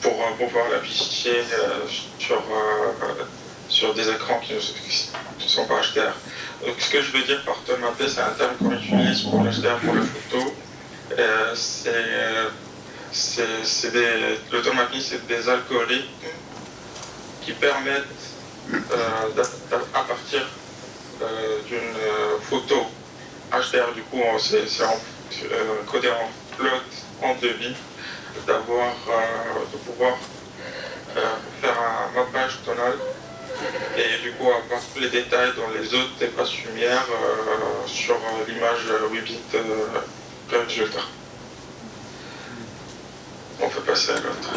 [0.01, 1.87] pour pouvoir l'afficher euh,
[2.19, 3.25] sur, euh,
[3.69, 6.15] sur des écrans qui ne, sont pas HDR.
[6.65, 9.79] Donc, ce que je veux dire par mappé, c'est un terme qu'on utilise pour l'HDR
[9.85, 10.55] pour la photo.
[11.55, 12.31] c'est
[13.13, 16.07] c'est des, l'automatisme, c'est des algorithmes
[17.43, 18.30] qui permettent, euh,
[19.95, 20.47] à partir
[21.23, 22.87] euh, d'une euh, photo
[23.53, 24.67] HDR, du coup, c'est
[25.87, 26.69] codé en float
[27.23, 27.75] en demi,
[28.47, 28.95] d'avoir,
[29.73, 30.17] de pouvoir
[31.61, 32.95] faire un mappage tonal
[33.97, 37.05] et du coup avoir tous les détails dans les autres espaces lumière
[37.87, 39.39] sur l'image 8 bits
[40.51, 41.01] résultat.
[43.61, 44.51] On peut passer à l'autre.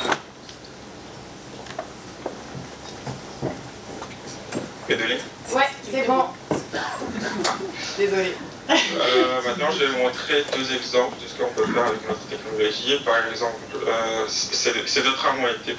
[4.87, 5.19] Pédoline
[5.53, 6.25] Ouais, c'est bon.
[7.97, 8.33] Désolé.
[8.69, 12.99] Euh, maintenant, je vais montrer deux exemples de ce qu'on peut faire avec notre technologie.
[13.05, 15.77] Par exemple, euh, ces deux trames ont été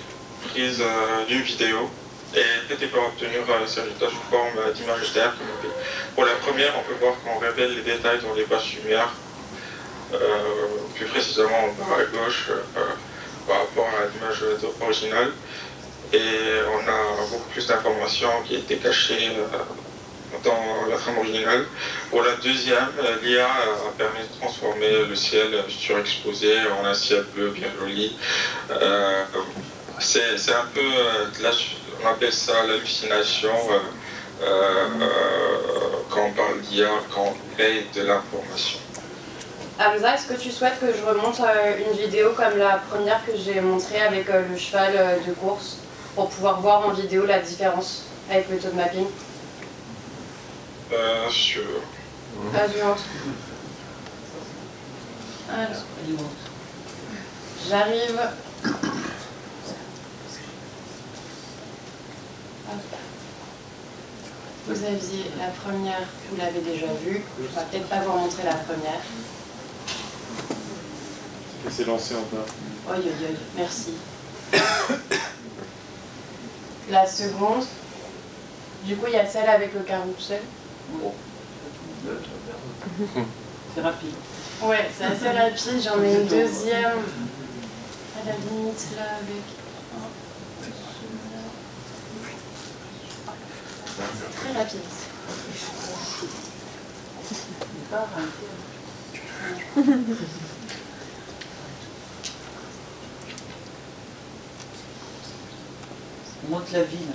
[0.48, 1.90] prises euh, d'une vidéo
[2.34, 5.34] et peut pour obtenir ces résultats sous forme d'image d'air.
[6.14, 9.08] Pour la première, on peut voir qu'on révèle les détails dans les bases lumière,
[10.96, 12.50] plus précisément en bas à gauche
[13.46, 14.42] par rapport à l'image
[14.80, 15.30] originale.
[16.12, 16.20] Et
[16.72, 19.58] on a beaucoup plus d'informations qui étaient cachées euh,
[20.44, 21.66] dans la trame originale.
[22.10, 27.24] Pour la deuxième, euh, l'IA a permis de transformer le ciel surexposé en un ciel
[27.34, 28.16] bleu bien joli.
[28.70, 29.24] Euh,
[29.98, 30.80] c'est un peu,
[32.02, 33.52] on appelle ça l'hallucination
[36.10, 38.80] quand on parle d'IA, quand on paye de l'information.
[39.78, 43.32] Hamza, est-ce que tu souhaites que je remonte euh, une vidéo comme la première que
[43.36, 45.78] j'ai montrée avec euh, le cheval euh, de course?
[46.14, 49.06] Pour pouvoir voir en vidéo la différence avec le taux de mapping
[50.92, 51.62] Euh, sûr.
[57.68, 58.20] J'arrive.
[64.66, 66.00] Vous aviez la première,
[66.30, 67.22] vous l'avez déjà vue.
[67.38, 69.00] Je vais peut-être pas vous montrer la première.
[71.66, 72.44] Et c'est lancé en bas.
[72.88, 73.92] Oi, oi, oi, merci.
[76.90, 77.64] La seconde,
[78.84, 80.42] du coup, il y a celle avec le carrousel.
[83.74, 84.14] C'est rapide.
[84.62, 85.82] Ouais, c'est assez rapide.
[85.82, 87.00] J'en ai une deuxième
[88.14, 89.42] à la limite là avec.
[94.36, 94.80] Très rapide.
[106.46, 107.12] On montre la ville.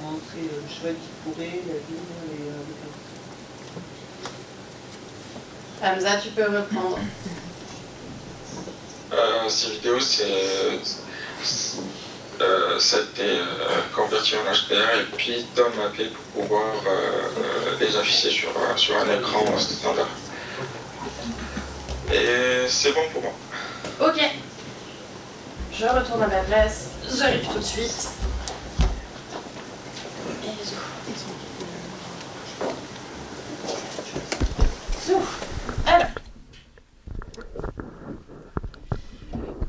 [0.00, 2.62] On montre le cheval qui courait, la ville et euh,
[5.84, 6.98] Hamza, tu peux reprendre.
[9.12, 10.80] Euh, ces vidéos, c'est.
[12.40, 13.44] Euh, ça a été euh,
[13.94, 18.96] converti en HDR et puis Tom m'a appelé pour pouvoir euh, les afficher sur, sur
[18.96, 20.08] un écran standard.
[22.12, 23.32] Et c'est bon pour moi.
[24.00, 24.20] Ok.
[25.82, 26.90] Je retourne à ma place.
[27.18, 28.08] J'arrive tout de suite.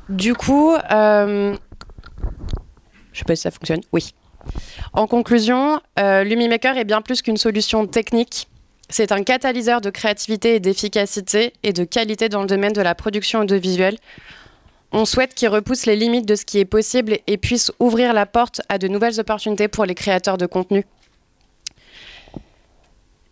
[0.08, 1.56] Du coup, euh...
[3.12, 3.82] je sais pas si ça fonctionne.
[3.92, 4.14] Oui.
[4.94, 8.48] En conclusion, euh, LumiMaker est bien plus qu'une solution technique.
[8.88, 12.94] C'est un catalyseur de créativité et d'efficacité et de qualité dans le domaine de la
[12.94, 13.98] production audiovisuelle
[14.94, 18.26] on souhaite qu'il repousse les limites de ce qui est possible et puisse ouvrir la
[18.26, 20.86] porte à de nouvelles opportunités pour les créateurs de contenu.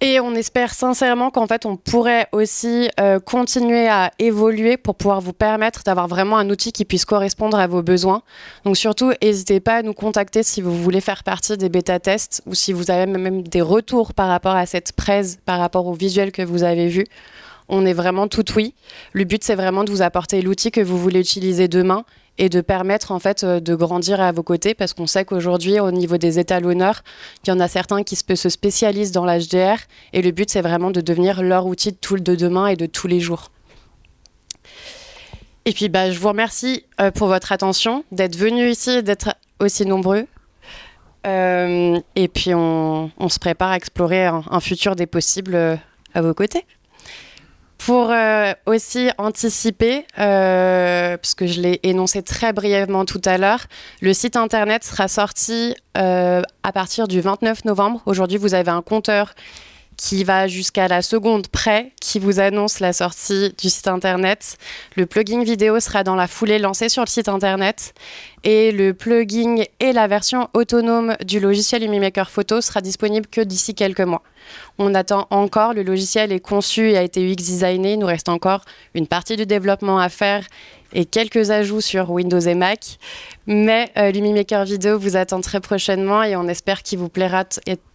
[0.04, 5.22] Et on espère sincèrement qu'en fait, on pourrait aussi euh, continuer à évoluer pour pouvoir
[5.22, 8.24] vous permettre d'avoir vraiment un outil qui puisse correspondre à vos besoins.
[8.66, 12.56] Donc surtout, n'hésitez pas à nous contacter si vous voulez faire partie des bêta-tests ou
[12.56, 16.32] si vous avez même des retours par rapport à cette presse, par rapport au visuel
[16.32, 17.06] que vous avez vu
[17.72, 18.76] on est vraiment tout oui.
[19.14, 22.04] Le but, c'est vraiment de vous apporter l'outil que vous voulez utiliser demain
[22.38, 25.80] et de permettre en fait euh, de grandir à vos côtés parce qu'on sait qu'aujourd'hui
[25.80, 27.04] au niveau des étalonneurs,
[27.44, 29.78] il y en a certains qui se spécialisent dans l'HDR
[30.14, 33.08] et le but c'est vraiment de devenir leur outil de de demain et de tous
[33.08, 33.52] les jours.
[35.66, 39.86] Et puis bah, je vous remercie euh, pour votre attention, d'être venu ici, d'être aussi
[39.86, 40.26] nombreux.
[41.28, 45.56] Euh, et puis on, se prépare à explorer un futur des possibles
[46.14, 46.66] à vos côtés.
[47.86, 53.66] Pour euh, aussi anticiper, euh, puisque je l'ai énoncé très brièvement tout à l'heure,
[54.02, 58.04] le site internet sera sorti euh, à partir du 29 novembre.
[58.06, 59.34] Aujourd'hui, vous avez un compteur
[59.98, 64.58] qui va jusqu'à la seconde près, qui vous annonce la sortie du site internet.
[64.96, 67.94] Le plugin vidéo sera dans la foulée lancé sur le site internet.
[68.44, 73.76] Et le plugin et la version autonome du logiciel UmiMaker Photo sera disponible que d'ici
[73.76, 74.24] quelques mois.
[74.80, 77.94] On attend encore, le logiciel est conçu et a été UX designé.
[77.94, 78.62] Il nous reste encore
[78.96, 80.46] une partie du développement à faire
[80.94, 82.98] et quelques ajouts sur Windows et Mac.
[83.46, 87.46] Mais euh, l'UmiMaker Vidéo vous attend très prochainement et on espère qu'il vous plaira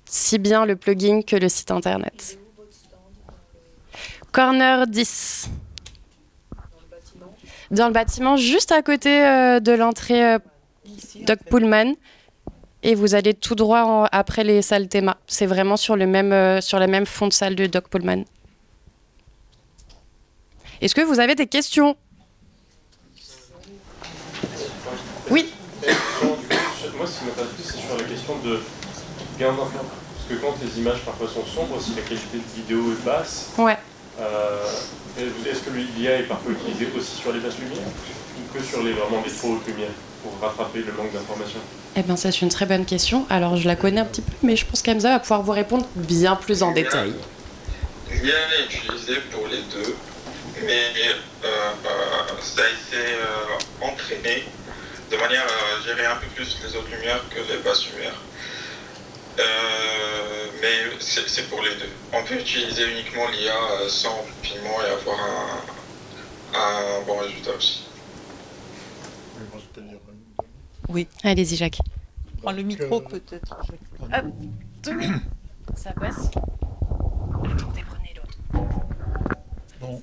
[0.07, 2.39] si bien le plugin que le site internet.
[4.33, 5.51] Corner 10.
[7.71, 10.39] Dans le bâtiment, juste à côté euh, de l'entrée euh,
[11.27, 11.95] Doc Pullman.
[12.83, 15.17] Et vous allez tout droit après les salles théma.
[15.27, 18.25] C'est vraiment sur, le même, euh, sur la même fond de salle de Doc Pullman.
[20.81, 21.97] Est-ce que vous avez des questions?
[25.31, 25.53] Oui.
[26.97, 28.61] Moi, ce qui m'intéresse c'est sur la question de
[29.39, 29.71] gain parce
[30.29, 33.77] que quand les images parfois sont sombres, si la qualité de vidéo est basse, ouais.
[34.19, 34.65] Euh,
[35.19, 37.87] est-ce que l'IA est parfois utilisé aussi sur les basses lumières
[38.39, 39.91] ou que sur les, vraiment les trop hautes lumières
[40.23, 41.61] pour rattraper le manque d'informations?
[41.97, 43.27] Eh bien, ça, c'est une très bonne question.
[43.29, 45.87] Alors, je la connais un petit peu, mais je pense qu'Amza va pouvoir vous répondre
[45.95, 47.13] bien plus en détail.
[48.11, 49.97] L'IA est utilisée pour les deux,
[50.65, 50.83] mais
[51.45, 51.49] euh,
[51.85, 53.05] euh, ça a été
[53.83, 54.45] entraîné
[55.11, 58.17] de manière à gérer un peu plus les hautes lumières que les basses lumières.
[59.39, 61.91] Euh, mais c'est pour les deux.
[62.13, 65.19] On peut utiliser uniquement l'IA euh, sans piment et avoir
[66.55, 67.85] un, bon résultat aussi.
[70.89, 71.07] Oui.
[71.23, 71.81] Allez-y, Jacques.
[72.43, 73.57] Prends le micro peut-être.
[74.01, 74.25] Hop,
[75.77, 76.29] Ça passe.
[76.29, 78.39] Attendez, prenez l'autre.
[79.81, 80.03] Bon.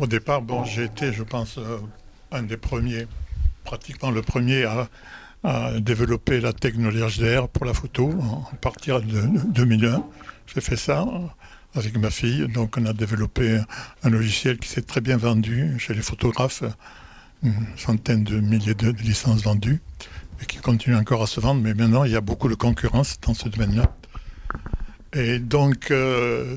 [0.00, 1.78] Au départ, bon, j'ai été, je pense, euh,
[2.32, 3.06] un des premiers,
[3.64, 4.88] pratiquement le premier à
[5.44, 8.10] à développer la technologie HDR pour la photo
[8.52, 10.04] à partir de 2001.
[10.54, 11.06] J'ai fait ça
[11.74, 12.46] avec ma fille.
[12.48, 13.60] Donc on a développé
[14.02, 16.62] un logiciel qui s'est très bien vendu chez les photographes,
[17.42, 19.80] une centaine de milliers de, licences vendues
[20.40, 21.60] et qui continue encore à se vendre.
[21.60, 23.94] Mais maintenant, il y a beaucoup de concurrence dans ce domaine-là.
[25.14, 26.56] Et donc, euh,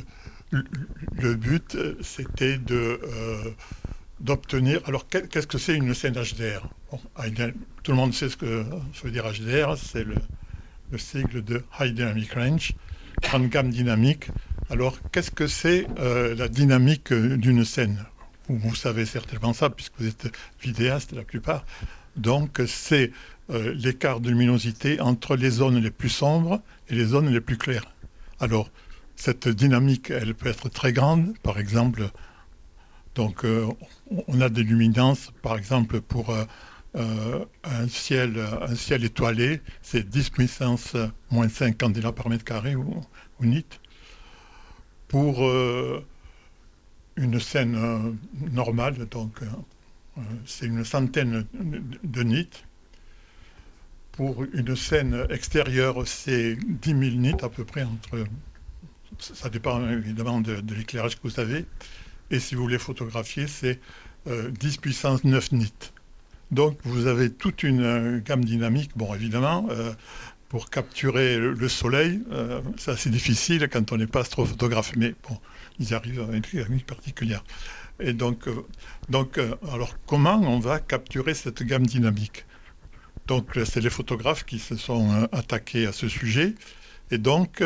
[0.52, 3.52] le but, c'était de euh,
[4.20, 4.82] d'obtenir.
[4.86, 6.68] Alors, qu'est-ce que c'est une scène HDR
[7.84, 10.16] Tout le monde sait ce que ça veut dire HDR, c'est le,
[10.98, 12.72] sigle de High Dynamic Range,
[13.22, 14.28] grande gamme dynamique.
[14.70, 18.06] Alors, qu'est-ce que c'est euh, la dynamique d'une scène?
[18.48, 21.66] Vous, savez certainement ça, puisque vous êtes vidéaste la plupart.
[22.16, 23.12] Donc, c'est
[23.50, 27.58] euh, l'écart de luminosité entre les zones les plus sombres et les zones les plus
[27.58, 27.92] claires.
[28.40, 28.70] Alors,
[29.16, 32.10] cette dynamique, elle peut être très grande, par exemple,
[33.16, 33.68] donc euh,
[34.28, 36.44] on a des luminances, par exemple, pour euh,
[36.96, 40.96] euh, un, ciel, un ciel étoilé, c'est 10 puissance
[41.32, 43.04] moins 5 candela par mètre carré ou,
[43.42, 43.66] nit.
[45.08, 45.44] Pour
[47.16, 48.18] une scène
[48.52, 49.40] normale, donc
[50.46, 51.46] c'est une centaine
[52.04, 52.50] de nits.
[54.14, 57.86] Pour une scène extérieure, c'est 10 000 nits à peu près.
[59.20, 61.66] Ça dépend évidemment de l'éclairage que vous avez.
[62.32, 63.80] Et si vous voulez photographier, c'est
[64.26, 65.74] 10 euh, puissance 9 nits.
[66.52, 68.92] Donc vous avez toute une euh, gamme dynamique.
[68.96, 69.94] Bon, évidemment, euh,
[70.50, 72.22] pour capturer le, soleil,
[72.78, 75.38] c'est assez difficile quand on n'est pas astrophotographe, mais bon,
[75.80, 77.44] ils arrivent avec une technique particulière.
[78.00, 78.48] Et donc,
[79.10, 79.40] donc
[79.72, 82.46] alors comment on va capturer cette gamme dynamique?
[83.28, 86.54] Donc c'est les photographes qui se sont attaqués à ce sujet.
[87.12, 87.62] Et donc,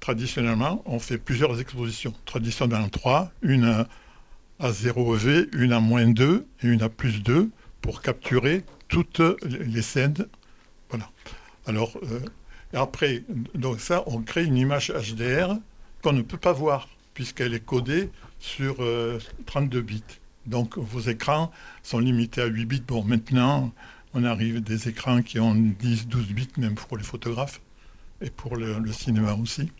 [0.00, 2.14] traditionnellement, on fait plusieurs expositions.
[2.24, 3.86] Traditionnellement trois, une
[4.58, 9.20] à 0 EV, une à moins 2 et une à plus 2 pour capturer toutes
[9.44, 10.26] les scènes.
[10.90, 11.10] Voilà.
[11.66, 12.20] Alors, euh,
[12.72, 15.56] après, donc ça, on crée une image HDR
[16.02, 18.76] qu'on ne peut pas voir puisqu'elle est codée sur
[19.46, 20.02] 32 euh, bits.
[20.46, 21.50] Donc vos écrans
[21.82, 22.82] sont limités à 8 bits.
[22.86, 23.72] Bon, maintenant,
[24.14, 27.60] on arrive à des écrans qui ont 10, 12 bits, même pour les photographes
[28.20, 29.70] et pour le, cinéma aussi.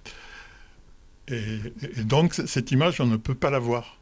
[1.29, 1.59] Et,
[2.05, 3.99] donc, cette image, on ne peut pas la voir.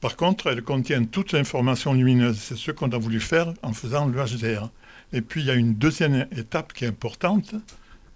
[0.00, 2.38] Par contre, elle contient toute l'information lumineuse.
[2.38, 4.70] C'est ce qu'on a voulu faire en faisant le HDR.
[5.12, 7.54] Et puis, il y a une deuxième étape qui est importante,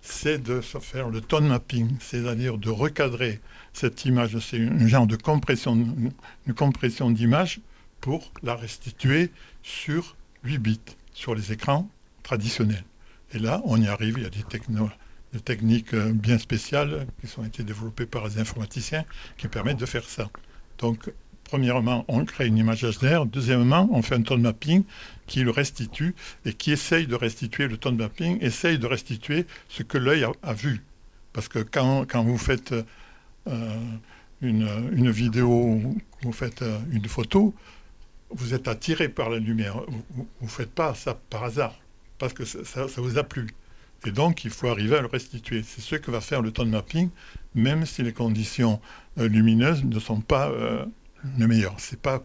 [0.00, 3.40] c'est de faire le tone mapping, c'est-à-dire de recadrer
[3.72, 4.38] cette image.
[4.38, 7.60] C'est un genre de compression, une compression d'image
[8.00, 9.30] pour la restituer
[9.62, 10.80] sur 8 bits,
[11.12, 11.88] sur les écrans
[12.22, 12.84] traditionnels.
[13.32, 14.44] Et là, on y arrive, il y a des,
[15.32, 19.04] des techniques euh, bien spéciales qui ont été développées par les informaticiens
[19.36, 20.30] qui permettent de faire ça.
[20.78, 21.10] Donc,
[21.44, 23.26] premièrement, on crée une image HDR.
[23.26, 24.84] Deuxièmement, on fait un tone mapping
[25.26, 26.14] qui le restitue
[26.44, 30.52] et qui essaye de restituer le tone mapping, essaye de restituer ce que l'œil a,
[30.52, 30.82] vu.
[31.32, 32.74] Parce que quand, vous faites
[33.46, 33.78] euh,
[34.42, 35.80] une, vidéo,
[36.22, 37.54] vous faites euh, une photo,
[38.30, 39.80] vous êtes attiré par la lumière.
[40.10, 41.78] Vous ne faites pas ça par hasard,
[42.18, 43.46] parce que ça, ça, vous a plu.
[44.04, 45.62] Et donc, il faut arriver à le restituer.
[45.66, 47.08] C'est ce que va faire le tone mapping,
[47.54, 48.80] même si les conditions
[49.18, 50.50] euh, lumineuses ne sont pas
[51.38, 51.74] le meilleur.
[51.78, 52.22] C'est pas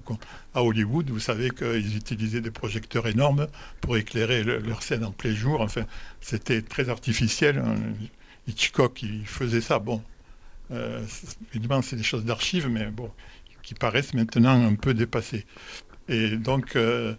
[0.53, 3.47] à Hollywood, vous savez qu'ils utilisaient des projecteurs énormes
[3.79, 5.61] pour éclairer leur scène en plein jour.
[5.61, 5.85] Enfin,
[6.19, 7.59] c'était très artificiel.
[7.59, 7.75] Hein.
[8.47, 9.79] Hitchcock, il faisait ça.
[9.79, 10.03] Bon,
[10.71, 11.03] euh,
[11.53, 13.11] évidemment, c'est des choses d'archives, mais bon,
[13.61, 15.45] qui paraissent maintenant un peu dépassées.
[16.07, 17.15] Et donc, euh,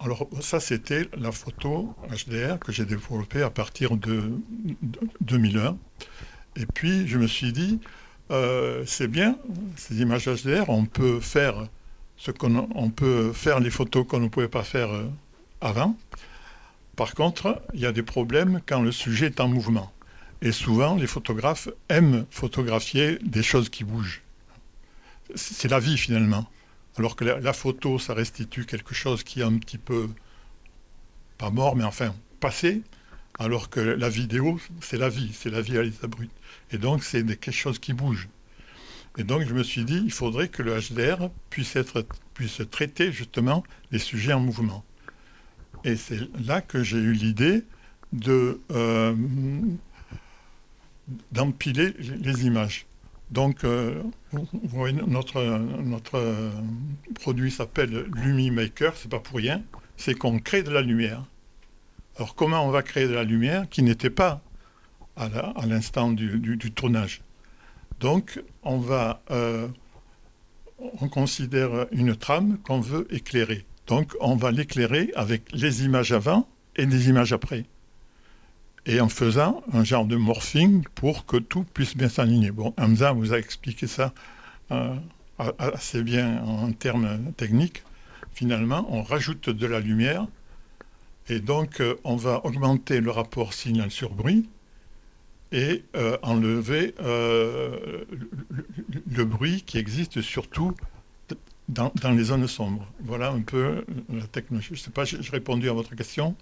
[0.00, 4.32] alors ça, c'était la photo HDR que j'ai développée à partir de
[5.22, 5.78] 2001.
[6.56, 7.80] Et puis, je me suis dit,
[8.30, 9.38] euh, c'est bien,
[9.76, 11.68] ces images HDR, on peut faire
[12.16, 15.08] ce qu'on on peut faire les photos qu'on ne pouvait pas faire euh,
[15.60, 15.96] avant.
[16.96, 19.92] Par contre, il y a des problèmes quand le sujet est en mouvement.
[20.42, 24.22] Et souvent, les photographes aiment photographier des choses qui bougent.
[25.34, 26.46] C'est la vie finalement.
[26.98, 30.08] Alors que la, photo, ça restitue quelque chose qui est un petit peu,
[31.36, 32.82] pas mort, mais enfin passé.
[33.38, 36.30] Alors que la vidéo, c'est la vie, c'est la vie à l'état brut.
[36.70, 38.28] Et donc, c'est quelque chose qui bouge.
[39.18, 43.12] Et donc, je me suis dit, il faudrait que le HDR puisse, être, puisse traiter
[43.12, 44.84] justement les sujets en mouvement.
[45.84, 47.62] Et c'est là que j'ai eu l'idée
[48.12, 49.14] de euh,
[51.30, 52.86] d'empiler les images.
[53.30, 54.02] Donc, euh,
[54.32, 55.42] vous voyez, notre,
[55.82, 56.52] notre
[57.14, 59.62] produit s'appelle LumiMaker, c'est pas pour rien,
[59.96, 61.24] c'est qu'on crée de la lumière.
[62.16, 64.40] Alors, comment on va créer de la lumière qui n'était pas
[65.16, 67.22] à l'instant du, tournage?
[68.00, 69.68] Donc, on va, euh,
[70.78, 73.64] on considère une trame qu'on veut éclairer.
[73.86, 77.64] Donc, on va l'éclairer avec les images avant et les images après.
[78.88, 82.52] Et en faisant un genre de morphing pour que tout puisse bien s'aligner.
[82.52, 84.14] Bon, Hamza vous a expliqué ça
[84.70, 84.94] euh,
[85.58, 87.82] assez bien en termes techniques.
[88.32, 90.28] Finalement, on rajoute de la lumière
[91.28, 94.48] et donc euh, on va augmenter le rapport signal sur bruit
[95.50, 98.04] et euh, enlever le,
[99.24, 100.74] bruit qui existe surtout
[101.68, 102.86] dans, les zones sombres.
[103.00, 104.68] Voilà un peu la technologie.
[104.68, 106.36] Je ne sais pas, j'ai répondu à votre question?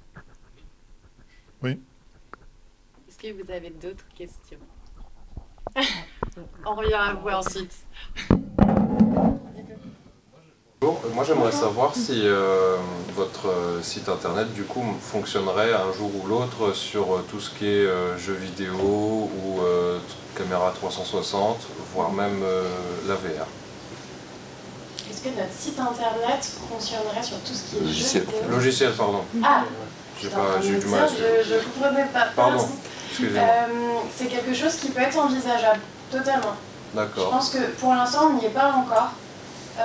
[1.63, 1.79] Oui
[3.15, 4.59] Est-ce que vous avez d'autres questions?
[6.67, 7.73] On revient à vous ensuite.
[10.83, 12.77] Moi j'aimerais savoir si euh,
[13.15, 17.51] votre euh, site internet du coup fonctionnerait un jour ou l'autre sur euh, tout ce
[17.51, 17.87] qui est
[18.19, 19.61] jeux vidéo ou
[20.37, 21.59] caméra 360,
[21.95, 22.43] voire même
[23.07, 23.47] la VR.
[25.09, 29.23] Est-ce que notre site internet fonctionnerait sur tout ce qui est logiciel, jeux Logiciel, pardon.
[29.45, 29.65] Ah
[30.21, 31.09] J'ai eu du mal.
[31.09, 32.27] Je ne comprenais pas.
[32.35, 32.67] Pardon.
[34.15, 36.55] C'est quelque chose qui peut être envisageable, totalement.
[36.95, 37.25] D'accord.
[37.25, 39.11] Je pense que pour l'instant on n'y est pas encore.
[39.79, 39.83] Euh,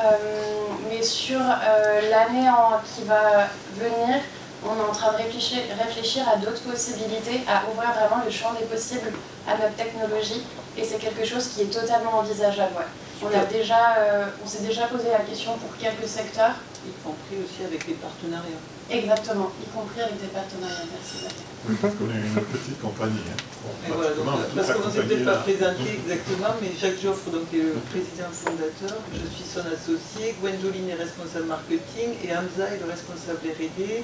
[0.88, 2.48] mais sur euh, l'année
[2.96, 4.22] qui va venir,
[4.64, 8.54] on est en train de réfléchir, réfléchir à d'autres possibilités, à ouvrir vraiment le champ
[8.54, 9.12] des possibles
[9.48, 10.46] à notre technologie.
[10.78, 12.76] Et c'est quelque chose qui est totalement envisageable.
[13.24, 16.54] On, a déjà, euh, on s'est déjà posé la question pour quelques secteurs.
[16.88, 18.64] Y compris aussi avec les partenariats.
[18.90, 20.88] Exactement, y compris avec des partenariats.
[20.90, 21.28] Merci.
[21.68, 23.20] Oui, parce qu'on est une petite compagnie.
[23.28, 23.92] Hein.
[23.92, 24.16] voilà,
[24.56, 28.32] parce qu'on ne s'est peut-être pas présenté exactement, mais Jacques Joffre donc, est le président
[28.32, 34.04] fondateur, je suis son associé, Gwendoline est responsable marketing et Hamza est le responsable R&D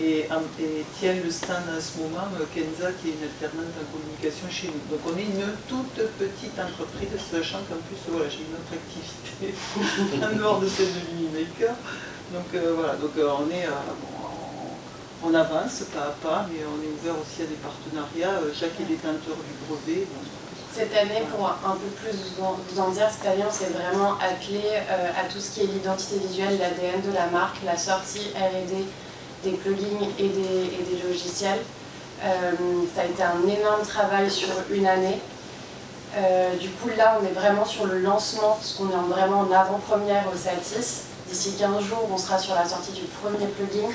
[0.00, 0.26] et,
[0.98, 4.80] tient le stand en ce moment, Kenza qui est une alternante en communication chez nous.
[4.88, 9.52] Donc on est une toute petite entreprise, sachant qu'en plus voilà, j'ai une autre activité
[10.24, 11.76] en dehors de celle de l'Unimaker.
[12.32, 13.66] Donc euh, voilà, donc euh, on est...
[13.66, 13.72] Euh,
[15.20, 18.38] on avance pas à pas, mais on est ouvert aussi à des partenariats.
[18.54, 20.06] Jacques est détenteur du brevet.
[20.72, 25.10] Cette année, pour un peu plus vous en dire, cette année, on s'est vraiment euh,
[25.20, 28.84] à tout ce qui est l'identité visuelle, l'ADN de la marque, la sortie R&D
[29.42, 31.58] des plugins et des, logiciels.
[32.22, 32.52] Euh,
[32.94, 35.18] ça a été un énorme travail sur une année.
[36.60, 40.24] Du coup, là, on est vraiment sur le lancement, parce qu'on est vraiment en avant-première
[40.32, 41.07] au Satis.
[41.28, 43.88] D'ici 15 jours, on sera sur la sortie du premier plugin.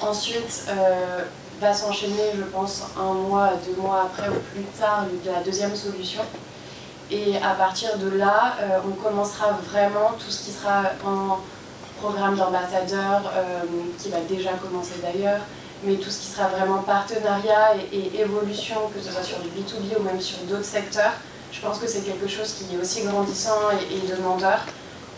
[0.00, 1.24] Ensuite, euh,
[1.60, 6.22] va s'enchaîner, je pense, un mois, deux mois après ou plus tard, la deuxième solution.
[7.10, 11.38] Et à partir de là, euh, on commencera vraiment tout ce qui sera en
[12.00, 13.22] programme d'ambassadeur,
[13.98, 15.40] qui va déjà commencer d'ailleurs,
[15.84, 19.98] mais tout ce qui sera vraiment partenariat et, évolution, que ce soit sur du B2B
[19.98, 21.12] ou même sur d'autres secteurs,
[21.52, 24.60] je pense que c'est quelque chose qui est aussi grandissant et, demandeur.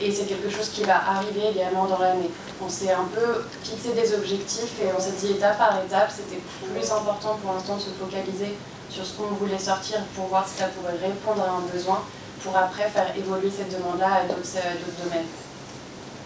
[0.01, 2.31] Et c'est quelque chose qui va arriver également dans l'année.
[2.63, 6.41] On s'est un peu fixé des objectifs et on s'est dit étape par étape, c'était
[6.41, 8.57] plus important pour l'instant de se focaliser
[8.91, 12.03] sur ce qu'on voulait sortir pour voir si ça pourrait répondre à un besoin,
[12.43, 15.27] pour après faire évoluer cette demande-là à d'autres domaines.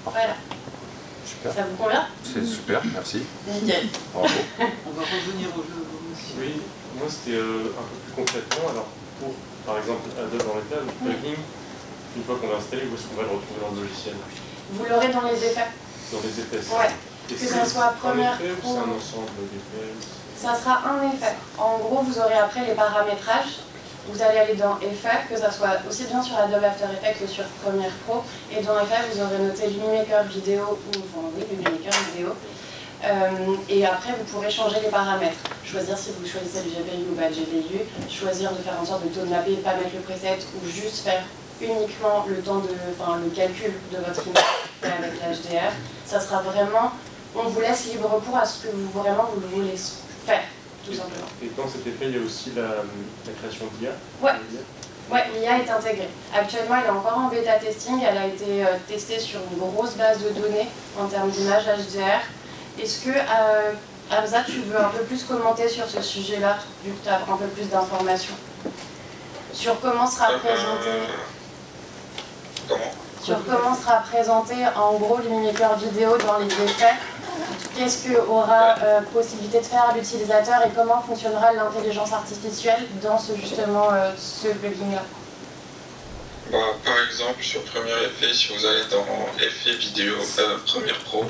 [0.05, 0.35] Voilà.
[1.43, 2.07] Ça vous convient?
[2.23, 3.23] C'est super, merci.
[3.47, 3.89] Nickel.
[4.13, 4.29] Bravo.
[4.61, 5.87] On va revenir au jeu.
[6.39, 6.61] Oui,
[6.99, 8.69] moi c'était euh, un peu plus concrètement.
[8.71, 8.87] Alors,
[9.19, 9.33] pour
[9.65, 11.37] par exemple Adobe Oriental, le plugin,
[12.17, 14.15] une fois qu'on l'a installé, où est-ce qu'on va le retrouver dans le logiciel
[14.73, 15.71] Vous l'aurez dans les effets.
[16.13, 16.91] Dans les effets Ouais.
[17.29, 19.95] que ça soit première effet, ou c'est un ensemble d'effets
[20.37, 21.35] Ça sera un effet.
[21.59, 23.63] En gros, vous aurez après les paramétrages
[24.09, 27.27] vous allez aller dans Effect, que ça soit aussi bien sur Adobe After Effects que
[27.27, 28.23] sur Premiere Pro.
[28.51, 32.31] Et dans Effect, vous aurez noté Lumimaker vidéo ou, enfin oui, Lumimaker vidéo.
[33.05, 35.39] Euh, et après, vous pourrez changer les paramètres.
[35.65, 37.81] Choisir si vous choisissez le GPU ou pas le GPU.
[38.11, 41.05] Choisir de faire en sorte de taux de mapper, pas mettre le preset ou juste
[41.05, 41.23] faire
[41.61, 44.45] uniquement le temps de, enfin, le calcul de votre image
[44.83, 45.73] avec l'HDR.
[46.07, 46.93] Ça sera vraiment,
[47.35, 49.77] on vous laisse libre cours à ce que vous vraiment vous voulez
[50.27, 50.43] faire.
[51.43, 53.91] Et dans cet effet, il y a aussi la, création d'IA
[54.23, 54.33] Ouais.
[55.11, 56.09] Ouais, l'IA est intégrée.
[56.35, 58.01] Actuellement, elle est encore en bêta testing.
[58.09, 62.21] Elle a été euh, testée sur une grosse base de données en termes d'image HDR.
[62.81, 63.73] Est-ce que, euh,
[64.11, 67.37] Hamza, tu veux un peu plus commenter sur ce sujet-là, vu que tu as un
[67.37, 68.35] peu plus d'informations
[69.53, 70.91] Sur comment sera euh, présenté.
[73.23, 76.95] Sur comment sera présenté en gros l'Unimaker vidéo dans les effets.
[77.77, 83.89] Qu'est-ce qu'aura euh, possibilité de faire l'utilisateur et comment fonctionnera l'intelligence artificielle dans ce, justement
[83.93, 85.03] euh, ce plugin-là?
[86.51, 89.07] Bah, Par exemple, sur Premiere Effet, si vous allez dans
[89.39, 90.57] Effet vidéo, euh,
[91.05, 91.25] Pro,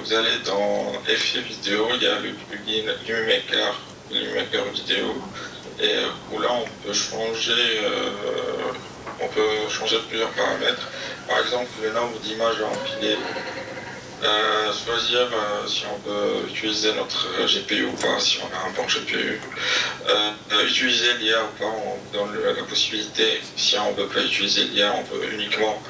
[0.00, 3.80] vous allez dans Effet vidéo, il y a le plugin LumiMaker,
[4.10, 5.14] LumiMaker vidéo,
[5.80, 5.96] et
[6.32, 7.80] où là on peut changer,
[9.20, 10.88] on peut changer plusieurs paramètres.
[11.28, 13.16] Par exemple, le nombre d'images à empiler
[14.24, 18.70] euh, choisir euh, si on peut utiliser notre GPU ou pas, si on a un
[18.70, 19.38] bon GPU.
[20.08, 23.42] Euh, utiliser l'IA ou pas, on donne la possibilité.
[23.56, 25.82] Si on ne peut pas utiliser l'IA, on peut uniquement.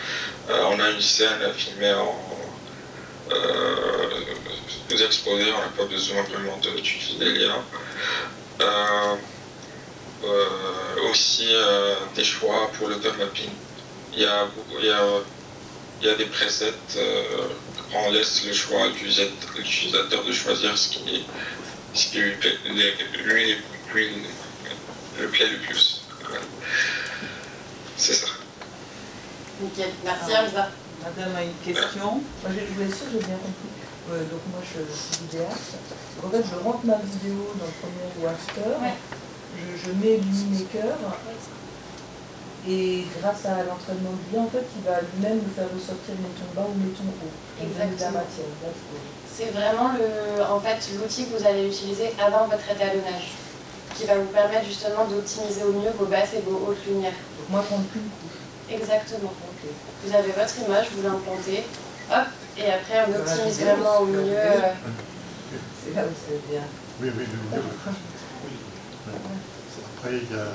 [0.48, 2.20] on a une scène filmée en.
[4.90, 7.54] nous exposer, on n'a pas besoin vraiment d'utiliser l'IA.
[11.10, 11.48] Aussi
[12.14, 13.50] des choix pour le mapping.
[14.12, 14.46] Il y a,
[14.78, 15.02] il y a,
[16.00, 16.72] il y a des presets
[17.94, 21.24] on laisse le choix à l'utilisateur de choisir ce qui,
[21.94, 23.56] ce qui lui, plaît, lui,
[25.18, 26.02] le plaît le plus.
[27.96, 28.26] C'est ça.
[29.60, 29.90] Nickel.
[30.04, 30.70] Merci Hamza.
[31.02, 32.20] Madame a une question.
[32.42, 34.28] Moi, je voulais sûr, j'ai bien compris.
[34.30, 35.76] donc moi, je, suis vidéaste.
[36.22, 38.60] En fait, je rentre ma vidéo dans le premier ou after.
[39.56, 40.20] Je, je mets
[40.52, 40.96] Maker.
[42.68, 46.60] Et grâce à l'entraînement de vie, en fait, il va lui-même nous faire ressortir ton
[46.60, 47.62] bas ou ton haut.
[47.62, 48.24] Exactement.
[49.32, 53.38] C'est vraiment le, en fait, l'outil que vous allez utiliser avant votre étalonnage,
[53.94, 57.12] qui va vous permettre justement d'optimiser au mieux vos basses et vos hautes lumières.
[57.38, 58.00] Donc moi, prendre plus.
[58.68, 59.32] Exactement.
[60.04, 61.62] Vous avez votre image, vous l'implantez,
[62.10, 62.26] hop,
[62.58, 64.26] et après on optimise vraiment au mieux.
[64.26, 64.72] Euh,
[65.84, 66.62] c'est là où c'est bien.
[67.00, 67.60] Oui, oui, oui.
[69.96, 70.46] Après, il y a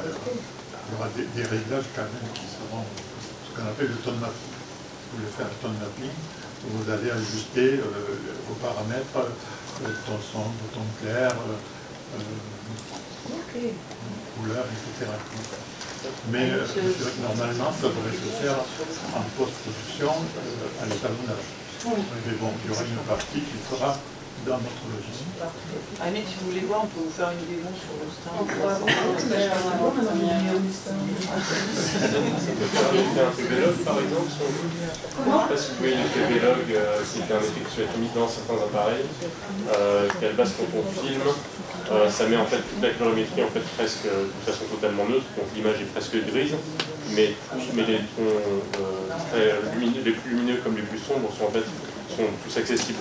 [0.91, 4.51] il y aura des, réglages quand même qui seront ce qu'on appelle le tone mapping.
[5.11, 6.11] Vous voulez faire le tone mapping,
[6.67, 7.87] vous allez ajuster euh,
[8.47, 11.55] vos paramètres, euh, ton sombre, ton clair, euh,
[14.35, 15.11] couleur, etc.
[16.31, 16.51] Mais
[17.21, 18.59] normalement, ça devrait se faire
[19.15, 20.11] en post-production
[20.81, 21.47] à l'étalonnage.
[22.27, 23.97] Mais bon, il y aura une partie qui sera
[24.45, 25.21] dans notre logiciel.
[26.01, 28.41] Ah, mais si vous voulez voir, on peut vous faire une démo sur le stand.
[28.41, 29.77] On pourra faire un
[33.85, 34.45] par exemple Je
[35.21, 38.09] ne sais pas si vous voyez le PBLog, euh, c'est un effet qui être mis
[38.15, 39.05] dans certains appareils,
[39.75, 41.21] euh, la base quand on filme,
[41.91, 45.25] euh, ça met en fait toute la colorimétrie en fait presque de façon totalement neutre,
[45.37, 46.55] donc l'image est presque grise,
[47.15, 47.33] mais,
[47.73, 48.61] mais les tons
[50.05, 51.65] les plus lumineux comme les plus sombres sont en fait
[52.15, 52.99] sont tous accessibles.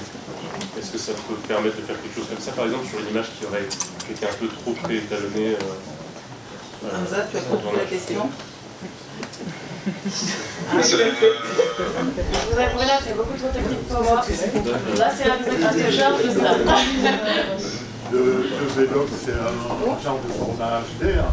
[0.78, 3.08] Est-ce que ça peut permettre de faire quelque chose comme ça, par exemple, sur une
[3.08, 3.64] image qui aurait
[4.10, 8.30] été un peu trop préétalonnée euh, Hamza, tu as compris la question
[10.82, 11.10] C'est, euh,
[12.50, 14.22] Vous avez là, c'est beaucoup trop technique pour moi.
[14.98, 16.56] Là, c'est un peu charge de ça.
[18.12, 18.44] Le, le
[18.74, 21.32] c'est un genre de format HD, hein.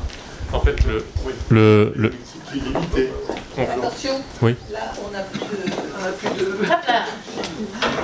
[0.54, 1.34] En fait, le, Oui.
[1.50, 3.12] le, le, qui est limité.
[3.58, 4.56] Attention, Oui.
[4.72, 5.72] là on n'a plus de.
[6.20, 6.52] Plus de.
[6.64, 7.04] Hop là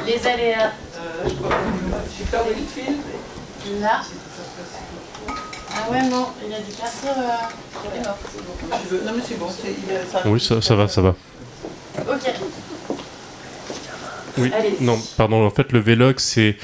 [0.06, 0.72] Les aléas.
[0.98, 2.98] Euh, je crois que film.
[3.82, 4.02] Là.
[5.76, 7.12] Ah ouais, non, il a dû partir.
[7.18, 7.88] Euh...
[7.94, 8.18] Il est mort.
[8.84, 10.88] Je veux- Non mais c'est bon, c'est- il y a- ça- oui, ça, ça va,
[10.88, 11.16] ça va.
[12.00, 12.34] Ok.
[14.38, 14.78] Oui, Allez.
[14.82, 16.58] non, pardon, en fait, le Vlog, c'est.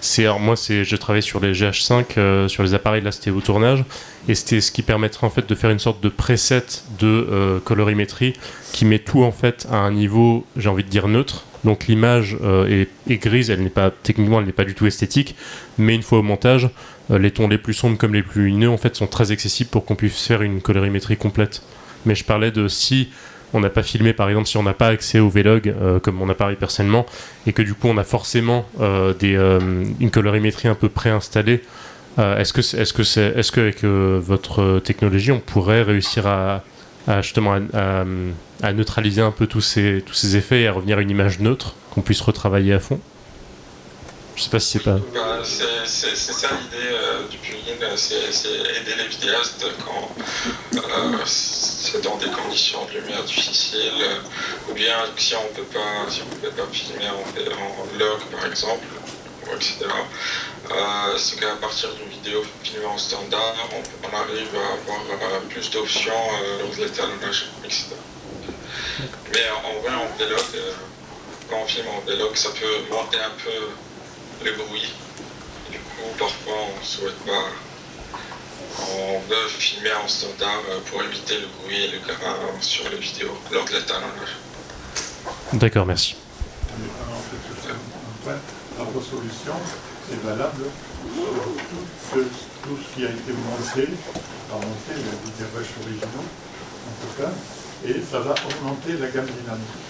[0.00, 3.84] C'est moi, je travaille sur les GH5, euh, sur les appareils, là, c'était au tournage,
[4.28, 6.64] et c'était ce qui permettrait, en fait, de faire une sorte de preset
[6.98, 8.34] de euh, colorimétrie
[8.72, 11.44] qui met tout, en fait, à un niveau, j'ai envie de dire, neutre.
[11.64, 15.34] Donc l'image euh, est, grise, elle n'est pas, techniquement, elle n'est pas du tout esthétique,
[15.78, 16.68] mais une fois au montage,
[17.10, 19.84] les tons les plus sombres comme les plus lumineux, en fait, sont très accessibles pour
[19.84, 21.62] qu'on puisse faire une colorimétrie complète.
[22.04, 23.08] Mais je parlais de si
[23.52, 26.16] on n'a pas filmé, par exemple, si on n'a pas accès au Vlog, euh, comme
[26.16, 27.06] mon appareil personnellement,
[27.46, 31.62] et que du coup on a forcément euh, des, euh, une colorimétrie un peu préinstallée,
[32.18, 36.62] est-ce que est-ce que euh, votre technologie on pourrait réussir à,
[37.20, 37.58] justement
[38.72, 41.76] neutraliser un peu tous ces, tous ces effets et à revenir à une image neutre
[41.90, 43.00] qu'on puisse retravailler à fond?
[44.36, 44.98] Je sais pas si c'est pas.
[45.14, 50.14] Bah, c'est ça l'idée euh, du plugin, euh, c'est aider les vidéastes quand
[50.74, 56.10] euh, c'est dans des conditions de lumière difficiles, euh, ou bien si on peut pas,
[56.10, 58.84] si on peut pas filmer en, en log par exemple,
[59.54, 59.86] etc.
[60.70, 65.00] Euh, c'est qu'à partir d'une vidéo filmée en standard, on, on arrive à avoir
[65.32, 67.86] euh, plus d'options euh, lors de l'étalonnage, etc.
[69.32, 70.72] Mais en vrai, en vlog, euh,
[71.48, 73.50] quand on filme en vlog, ça peut monter un peu
[74.44, 74.92] le bruit.
[75.70, 77.46] Du coup, parfois, on ne souhaite pas.
[78.98, 82.98] On veut filmer en standard euh, pour éviter le bruit et le grain sur les
[82.98, 84.36] vidéos lors de l'étalonnage.
[85.52, 86.16] D'accord, merci.
[86.70, 88.66] En fait.
[88.78, 89.56] La resolution
[90.12, 90.64] est valable
[92.12, 92.24] sur
[92.62, 93.88] tout ce, qui a été monté,
[94.50, 96.28] pas monté, mais des rushs originaux,
[96.84, 97.32] en tout cas,
[97.88, 99.80] et ça va augmenter la gamme dynamique.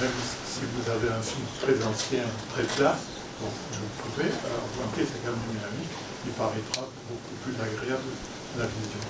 [0.00, 0.10] Même
[0.46, 2.22] si vous avez un film très ancien,
[2.54, 2.96] très plat,
[3.40, 8.10] donc vous pouvez euh, augmenter cette gamme dynamique qui paraîtra beaucoup plus agréable
[8.58, 9.02] la vision.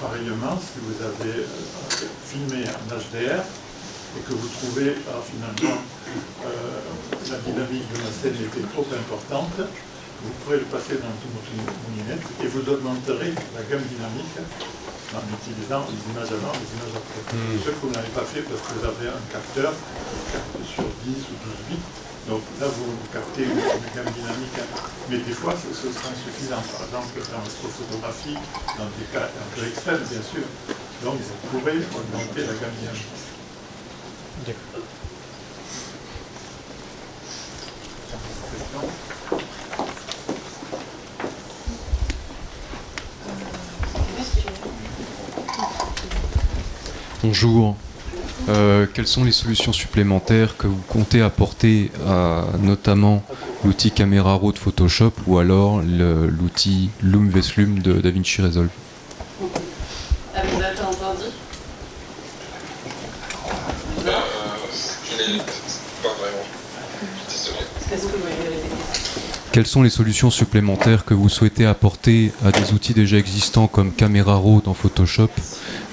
[0.00, 3.44] Pareillement, si vous avez euh, filmé en HDR,
[4.12, 6.84] et que vous trouvez ah, finalement euh,
[7.30, 12.26] la dynamique de la scène était trop importante, vous pourrez le passer dans une moulinette
[12.44, 14.36] et vous augmenterez la gamme dynamique
[15.16, 17.20] en utilisant les images avant, les images après.
[17.32, 20.84] Ce que vous n'avez pas fait parce que vous avez un capteur qui capte sur
[20.84, 22.11] 10 ou 12 bits.
[22.28, 24.54] Donc là, vous, vous captez une, une gamme dynamique,
[25.10, 26.62] mais des fois, ce, ce sera insuffisant.
[26.72, 28.38] Par exemple, dans l'astrophotographie,
[28.78, 30.44] dans des cas un peu extrêmes, bien sûr.
[31.02, 33.06] Donc, vous pourrez augmenter la gamme dynamique.
[47.24, 47.76] Bonjour.
[48.48, 53.22] Euh, quelles sont les solutions supplémentaires que vous comptez apporter à notamment
[53.64, 58.68] l'outil Camera Raw de Photoshop ou alors l'outil Loom Veslum de DaVinci Resolve?
[60.34, 61.26] Ah, vous avez entendu?
[64.06, 64.10] Euh,
[65.08, 66.44] je n'ai pas vraiment.
[67.28, 67.56] Désolé.
[67.88, 68.68] Qu'est-ce que vous voulez répéter
[69.52, 73.92] Quelles sont les solutions supplémentaires que vous souhaitez apporter à des outils déjà existants comme
[73.92, 75.28] Camera Raw dans Photoshop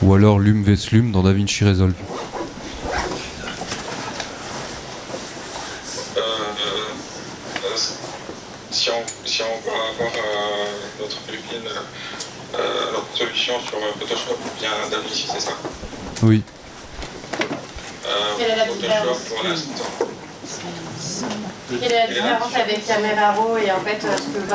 [0.02, 1.93] ou alors Loom Veslum dans DaVinci Resolve
[6.18, 7.78] Euh, euh,
[8.72, 11.64] si, on, si on va avoir euh, notre plugin,
[12.56, 15.52] euh, notre solution sur euh, Photoshop ou bien DaVinci, c'est ça
[16.24, 16.43] Oui.
[17.41, 19.84] euh, Quelle est la Photoshop différence pour l'instant.
[21.70, 23.80] Quelle est la différence avec Camera Raw et en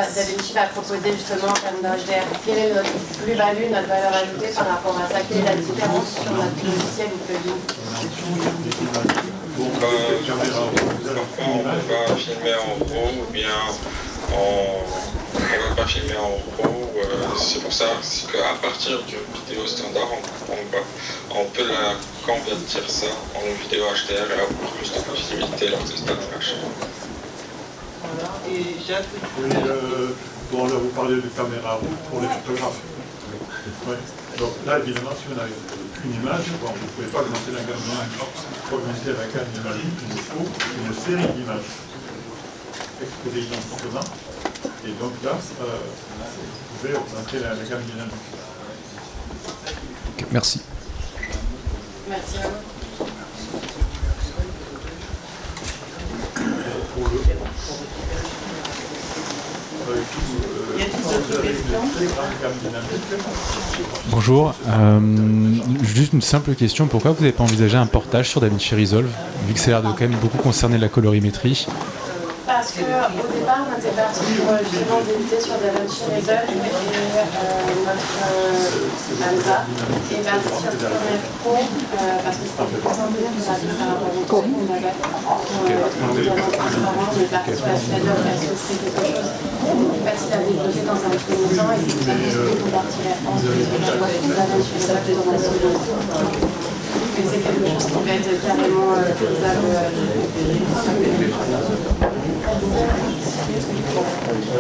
[0.03, 2.91] ce que va- proposer justement en termes d'HDR Quelle est notre
[3.23, 5.21] plus-value, notre valeur ajoutée par rapport à ça?
[5.29, 7.59] Quelle est la différence sur notre logiciel ou plugin
[9.57, 10.19] euh,
[11.15, 13.55] parfois on va filmer en RAW ou bien
[14.33, 14.83] on
[15.39, 16.91] ne va pas filmer en RAW.
[16.97, 17.85] euh, c'est pour ça
[18.33, 20.09] qu'à partir d'une vidéo standard,
[21.31, 21.95] on, peut la
[22.27, 26.57] convertir ça en vidéo HDR et avoir plus de possibilités lors des stages.
[28.05, 28.31] Voilà.
[28.49, 30.11] Et Jacques, Oui, euh,
[30.53, 32.81] bon, là, vous parlez de caméra route pour les photographes.
[33.89, 33.97] Ouais.
[34.39, 35.53] Donc là, évidemment, si vous n'avez
[36.01, 38.19] qu'une image, bon, vous ne pouvez pas augmenter la gamme dynamique.
[38.69, 40.47] Pour augmenter la gamme dynamique, il faut
[40.85, 41.71] une série d'images
[43.01, 44.07] exposées identiquement.
[44.87, 45.33] Et donc là,
[45.63, 48.15] euh, vous pouvez augmenter la, la gamme dynamique.
[50.31, 50.61] Merci.
[52.09, 52.74] Merci à vous.
[64.11, 64.55] Bonjour.
[64.69, 65.01] Euh,
[65.83, 66.87] juste une simple question.
[66.87, 69.11] Pourquoi vous n'avez pas envisagé un portage sur DaVinci Resolve,
[69.47, 71.67] vu que ça a l'air de quand même beaucoup concerner la colorimétrie
[72.47, 77.25] Parce qu'au départ, on était parti pour euh, justement débuter sur DaVinci Resolve et euh,
[77.89, 79.65] notre euh, AMSA
[80.13, 82.93] est parti sur Premiere Pro parce que c'était plus
[83.41, 84.45] simple par rapport au qu'on
[84.77, 84.93] avait.
[86.21, 89.33] Évidemment transparent, on est parti sur la Shadow parce que c'était quelque chose
[90.05, 92.77] facile à développer dans un premier temps et c'est pour
[94.85, 96.64] ça qu'on sur dans la
[97.17, 99.69] Mais c'est quelque chose qui va être carrément faisable.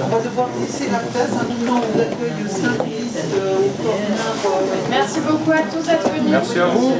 [0.02, 1.30] On va devoir laisser la place.
[1.32, 3.70] Un moment, on vous accueille au service, au
[4.90, 6.30] Merci beaucoup à tous d'être venus.
[6.30, 6.92] Merci à vous.